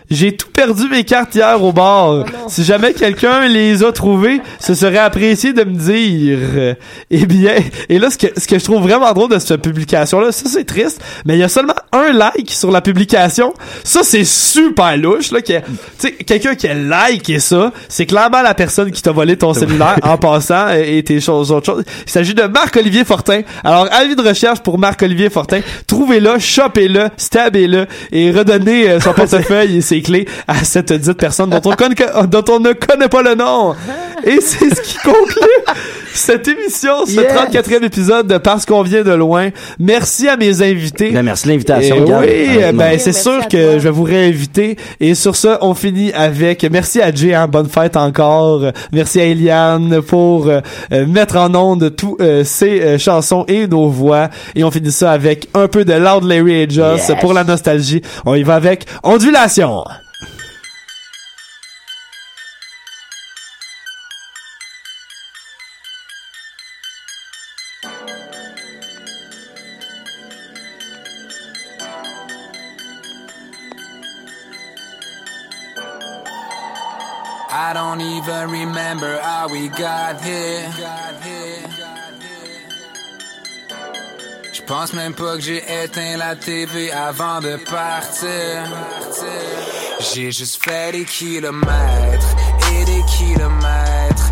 [0.09, 2.25] J'ai tout perdu mes cartes hier au bar.
[2.47, 6.75] si jamais quelqu'un les a trouvées, ce serait apprécié de me dire.
[7.11, 7.55] Eh bien,
[7.89, 10.63] et là, ce que, ce que je trouve vraiment drôle de cette publication-là, ça c'est
[10.63, 13.53] triste, mais il y a seulement un like sur la publication.
[13.83, 15.41] Ça, c'est super louche, là.
[15.41, 15.61] que- Tu
[15.97, 19.97] sais, quelqu'un qui a liké ça, c'est clairement la personne qui t'a volé ton cellulaire
[20.03, 21.83] en passant et, et tes choses, autres choses.
[22.05, 23.41] Il s'agit de Marc-Olivier Fortin.
[23.63, 25.59] Alors, avis de recherche pour Marc-Olivier Fortin.
[25.85, 31.49] Trouvez-le, chopez-le, stabez-le et redonnez euh, son portefeuille et ses clés à cette dite personne
[31.49, 31.95] dont on, connaît,
[32.27, 33.75] dont on ne connaît pas le nom.
[34.25, 35.75] Et c'est ce qui conclut
[36.13, 37.31] cette émission, ce Yes.
[37.31, 39.49] 34e épisode de Parce qu'on vient de loin.
[39.79, 41.11] Merci à mes invités.
[41.11, 41.97] Ben, merci de l'invitation.
[42.19, 43.77] Oui, ben c'est sûr que toi.
[43.77, 44.77] je vais vous réinviter.
[44.99, 48.61] Et sur ça, on finit avec merci à Jay, hein, bonne fête encore.
[48.91, 53.67] Merci à Eliane pour euh, euh, mettre en onde tous euh, ces euh, chansons et
[53.67, 54.29] nos voix.
[54.55, 57.19] Et on finit ça avec un peu de Loud Larry et Joss Yes.
[57.21, 58.01] pour la nostalgie.
[58.25, 59.83] On y va avec Ondulation.
[78.27, 80.69] Even remember how we got here.
[84.53, 88.65] Je pense même pas que j'ai éteint la TV avant de partir.
[90.11, 92.35] J'ai juste fait des kilomètres
[92.73, 94.26] et des kilomètres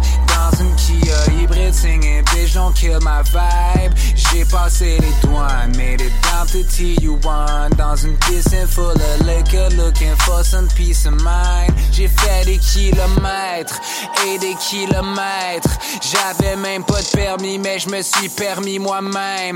[2.76, 3.93] Kill my vibe.
[4.16, 9.70] J'ai passé les douanes, made it down to TU1 dans une piscine full of liquor,
[9.78, 11.74] looking for some peace of mind.
[11.91, 13.80] J'ai fait des kilomètres
[14.28, 15.80] et des kilomètres.
[16.01, 19.53] J'avais même pas de permis, mais je me suis permis moi-même.